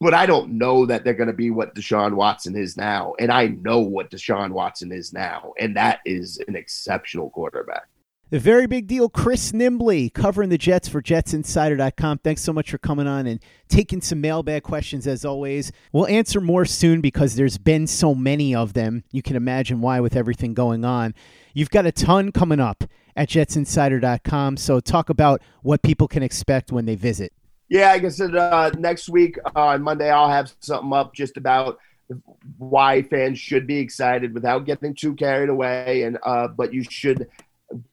But 0.01 0.15
I 0.15 0.27
don't 0.27 0.53
know 0.59 0.87
that 0.87 1.03
they're 1.03 1.15
going 1.15 1.29
to 1.29 1.33
be 1.33 1.51
what 1.51 1.75
Deshaun 1.75 2.15
Watson 2.15 2.57
is 2.57 2.77
now. 2.77 3.15
And 3.19 3.33
I 3.33 3.49
know 3.49 3.81
what 3.81 4.11
Deshaun 4.11 4.53
Watson 4.53 4.93
is 4.93 5.13
now. 5.13 5.53
And 5.59 5.77
that 5.77 6.01
is 6.05 6.41
an 6.47 6.55
exceptional 6.55 7.31
quarterback. 7.31 7.89
The 8.31 8.39
very 8.39 8.67
big 8.67 8.87
deal, 8.87 9.09
Chris 9.09 9.53
Nimbley, 9.53 10.13
covering 10.13 10.51
the 10.51 10.59
Jets 10.59 10.87
for 10.87 11.01
JetsInsider.com. 11.01 12.19
Thanks 12.19 12.43
so 12.43 12.53
much 12.53 12.71
for 12.71 12.77
coming 12.77 13.07
on 13.07 13.27
and 13.27 13.41
taking 13.69 14.03
some 14.03 14.21
mailbag 14.21 14.65
questions 14.65 15.07
as 15.07 15.25
always. 15.25 15.73
We'll 15.93 16.07
answer 16.09 16.39
more 16.39 16.67
soon 16.67 17.01
because 17.01 17.37
there's 17.37 17.57
been 17.57 17.87
so 17.87 18.15
many 18.15 18.55
of 18.55 18.75
them. 18.75 19.03
You 19.13 19.23
can 19.23 19.35
imagine 19.35 19.81
why 19.81 20.01
with 20.01 20.15
everything 20.15 20.53
going 20.53 20.85
on. 20.85 21.15
You've 21.55 21.71
got 21.71 21.87
a 21.87 21.93
ton 21.93 22.31
coming 22.31 22.61
up 22.61 22.85
at 23.17 23.31
JetsInsider.com. 23.31 24.59
So 24.59 24.79
talk 24.79 25.09
about 25.09 25.41
what 25.63 25.83
people 25.83 26.07
can 26.07 26.23
expect 26.23 26.71
when 26.71 26.85
they 26.85 26.97
visit. 26.97 27.33
Yeah, 27.69 27.91
I 27.93 28.09
said, 28.09 28.35
uh, 28.35 28.71
next 28.79 29.09
week 29.09 29.39
uh, 29.45 29.51
on 29.55 29.83
Monday, 29.83 30.11
I'll 30.11 30.31
have 30.31 30.53
something 30.61 30.93
up 30.93 31.15
just 31.15 31.37
about 31.37 31.79
why 32.57 33.03
fans 33.03 33.39
should 33.39 33.67
be 33.67 33.79
excited 33.79 34.33
without 34.33 34.65
getting 34.65 34.95
too 34.95 35.15
carried 35.15 35.51
away. 35.51 36.03
And 36.05 36.19
uh, 36.25 36.49
but 36.49 36.73
you 36.73 36.83
should 36.83 37.29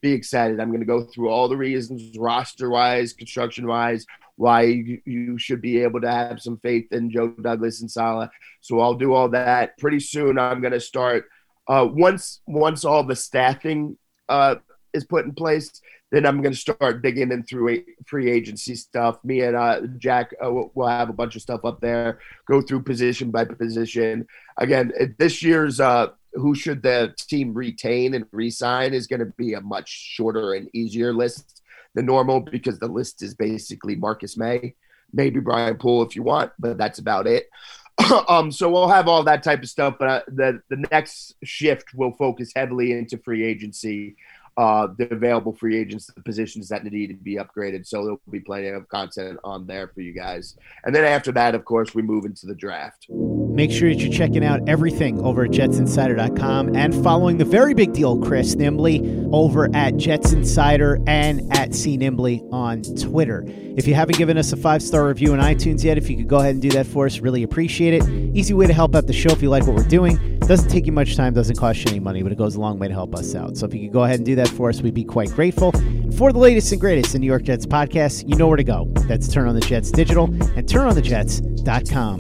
be 0.02 0.14
excited. 0.14 0.60
I'm 0.60 0.70
going 0.70 0.80
to 0.80 0.86
go 0.86 1.04
through 1.04 1.30
all 1.30 1.50
the 1.50 1.58
reasons, 1.58 2.18
roster 2.18 2.70
wise, 2.70 3.12
construction 3.12 3.68
wise, 3.68 4.06
why 4.38 4.64
you, 5.06 5.38
should 5.38 5.62
be 5.62 5.82
able 5.82 6.02
to 6.02 6.12
have 6.12 6.42
some 6.42 6.58
faith 6.58 6.92
in 6.92 7.10
Joe 7.12 7.28
Douglas 7.28 7.82
and 7.82 7.92
Saleh. 7.92 8.30
So 8.62 8.80
I'll 8.80 8.94
do 8.94 9.14
all 9.14 9.30
that 9.30 9.78
pretty 9.78 10.00
soon. 10.00 10.40
I'm 10.40 10.62
going 10.62 10.74
to 10.74 10.80
start 10.80 11.26
uh, 11.68 11.88
once 11.90 12.42
once 12.48 12.86
all 12.86 13.04
the 13.04 13.16
staffing 13.16 13.98
uh, 14.30 14.56
is 14.94 15.04
put 15.04 15.26
in 15.26 15.34
place. 15.34 15.82
Then 16.16 16.26
I'm 16.26 16.42
going 16.42 16.54
to 16.54 16.58
start 16.58 17.02
digging 17.02 17.34
in 17.34 17.44
through 17.44 17.84
free 18.06 18.32
agency 18.32 18.76
stuff. 18.76 19.22
Me 19.26 19.42
and 19.42 19.54
uh, 19.54 19.82
Jack 19.98 20.34
uh, 20.42 20.50
will 20.50 20.88
have 20.88 21.10
a 21.10 21.14
bunch 21.14 21.36
of 21.36 21.42
stuff 21.42 21.66
up 21.66 21.82
there. 21.82 22.20
Go 22.48 22.62
through 22.62 22.84
position 22.84 23.32
by 23.32 23.44
position. 23.44 24.26
Again, 24.56 24.94
this 25.20 25.44
year's 25.44 25.82
uh, 25.82 26.12
who 26.32 26.56
should 26.56 26.82
the 26.82 27.14
team 27.18 27.54
retain 27.54 28.14
and 28.14 28.28
resign 28.32 28.94
is 28.94 29.08
going 29.08 29.20
to 29.20 29.34
be 29.38 29.56
a 29.56 29.60
much 29.60 29.90
shorter 29.90 30.54
and 30.54 30.70
easier 30.74 31.14
list 31.14 31.62
than 31.96 32.06
normal 32.06 32.40
because 32.40 32.80
the 32.80 32.88
list 32.88 33.22
is 33.22 33.34
basically 33.34 33.98
Marcus 33.98 34.38
Maye, 34.38 34.74
maybe 35.12 35.42
Brian 35.42 35.76
Poole 35.76 36.04
if 36.04 36.16
you 36.16 36.24
want, 36.24 36.54
but 36.58 36.78
that's 36.78 37.00
about 37.00 37.28
it. 37.28 37.50
um, 38.30 38.54
so 38.54 38.72
we'll 38.72 38.88
have 38.88 39.10
all 39.10 39.24
that 39.24 39.44
type 39.44 39.64
of 39.64 39.70
stuff, 39.70 39.96
but 40.00 40.08
uh, 40.08 40.22
the 40.30 40.62
the 40.70 40.86
next 40.92 41.36
shift 41.44 41.94
will 41.94 42.14
focus 42.14 42.54
heavily 42.56 42.94
into 42.94 43.18
free 43.18 43.44
agency 43.44 44.16
uh, 44.58 44.88
the 44.98 45.12
available 45.14 45.54
free 45.54 45.78
agents, 45.78 46.08
the 46.08 46.22
positions 46.22 46.70
that 46.70 46.84
need 46.86 47.08
to 47.08 47.14
be 47.14 47.36
upgraded. 47.36 47.86
So 47.86 48.04
there'll 48.04 48.22
be 48.30 48.40
plenty 48.40 48.68
of 48.70 48.88
content 48.88 49.40
on 49.44 49.68
there 49.68 49.90
for 49.90 50.02
you 50.02 50.14
guys. 50.14 50.56
And 50.86 50.96
then 50.96 51.04
after 51.04 51.32
that, 51.34 51.56
of 51.56 51.66
course, 51.66 51.94
we 51.94 52.02
move 52.02 52.26
into 52.26 52.46
the 52.46 52.56
draft. 52.56 53.08
Make 53.10 53.72
sure 53.72 53.90
that 53.90 54.00
you're 54.00 54.14
checking 54.14 54.46
out 54.46 54.68
everything 54.68 55.20
over 55.22 55.46
at 55.46 55.52
jetsinsider.com 55.52 56.76
and 56.76 57.04
following 57.04 57.38
the 57.38 57.46
very 57.46 57.74
big 57.74 57.94
deal, 57.94 58.18
Chris 58.22 58.56
Nimbley, 58.56 59.30
over 59.34 59.74
at 59.76 59.98
Jets 59.98 60.32
Insider 60.32 61.00
and 61.08 61.42
at 61.54 61.74
C 61.74 61.98
Nimbley 61.98 62.42
on 62.54 62.82
Twitter. 62.82 63.44
If 63.78 63.88
you 63.88 63.94
haven't 63.94 64.18
given 64.18 64.38
us 64.38 64.54
a 64.54 64.58
five 64.58 64.82
star 64.82 65.08
review 65.08 65.34
on 65.34 65.40
iTunes 65.40 65.84
yet, 65.84 65.98
if 65.98 66.10
you 66.10 66.16
could 66.16 66.30
go 66.30 66.38
ahead 66.38 66.52
and 66.52 66.62
do 66.62 66.70
that 66.72 66.88
for 66.88 67.06
us, 67.06 67.20
really 67.20 67.44
appreciate 67.44 67.94
it. 67.94 68.08
Easy 68.36 68.54
way 68.54 68.68
to 68.68 68.74
help 68.74 68.96
out 68.96 69.08
the 69.08 69.14
show 69.14 69.32
if 69.32 69.42
you 69.42 69.50
like 69.50 69.68
what 69.68 69.76
we're 69.76 69.84
doing. 69.84 70.35
Doesn't 70.48 70.70
take 70.70 70.86
you 70.86 70.92
much 70.92 71.16
time, 71.16 71.34
doesn't 71.34 71.56
cost 71.56 71.84
you 71.84 71.90
any 71.90 72.00
money, 72.00 72.22
but 72.22 72.32
it 72.32 72.38
goes 72.38 72.56
a 72.56 72.62
long 72.62 72.78
way 72.78 72.88
to 72.88 72.94
help 72.94 73.16
us 73.16 73.34
out. 73.34 73.58
So 73.58 73.66
if 73.66 73.74
you 73.74 73.82
could 73.82 73.94
go 73.94 74.04
ahead 74.04 74.18
and 74.18 74.26
do 74.26 74.36
that 74.36 74.48
for 74.48 74.70
us, 74.70 74.80
we'd 74.80 74.94
be 74.94 75.04
quite 75.04 75.32
grateful. 75.32 75.72
For 76.18 76.32
the 76.32 76.38
latest 76.38 76.72
and 76.72 76.80
greatest 76.80 77.16
in 77.16 77.22
New 77.22 77.28
York 77.28 77.44
Jets 77.44 77.66
podcasts, 77.66 78.28
you 78.28 78.36
know 78.36 78.48
where 78.48 78.58
to 78.58 78.64
go. 78.64 78.86
That's 79.08 79.28
Turn 79.28 79.48
on 79.48 79.56
the 79.56 79.62
Jets 79.62 79.90
Digital 79.90 80.26
and 80.26 80.68
turnonthejets.com. 80.68 82.18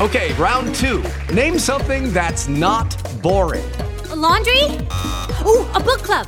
Okay, 0.00 0.34
round 0.34 0.74
two. 0.74 1.02
Name 1.32 1.58
something 1.58 2.12
that's 2.12 2.46
not 2.46 2.94
boring. 3.22 3.64
A 4.10 4.16
laundry? 4.16 4.64
Ooh, 5.46 5.64
a 5.72 5.80
book 5.80 6.02
club. 6.02 6.26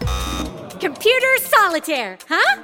Computer 0.81 1.37
solitaire, 1.41 2.17
huh? 2.27 2.63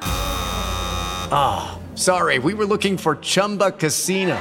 Ah, 1.34 1.78
oh, 1.78 1.96
sorry, 1.96 2.38
we 2.38 2.54
were 2.54 2.64
looking 2.64 2.96
for 2.96 3.16
Chumba 3.16 3.72
Casino. 3.72 4.40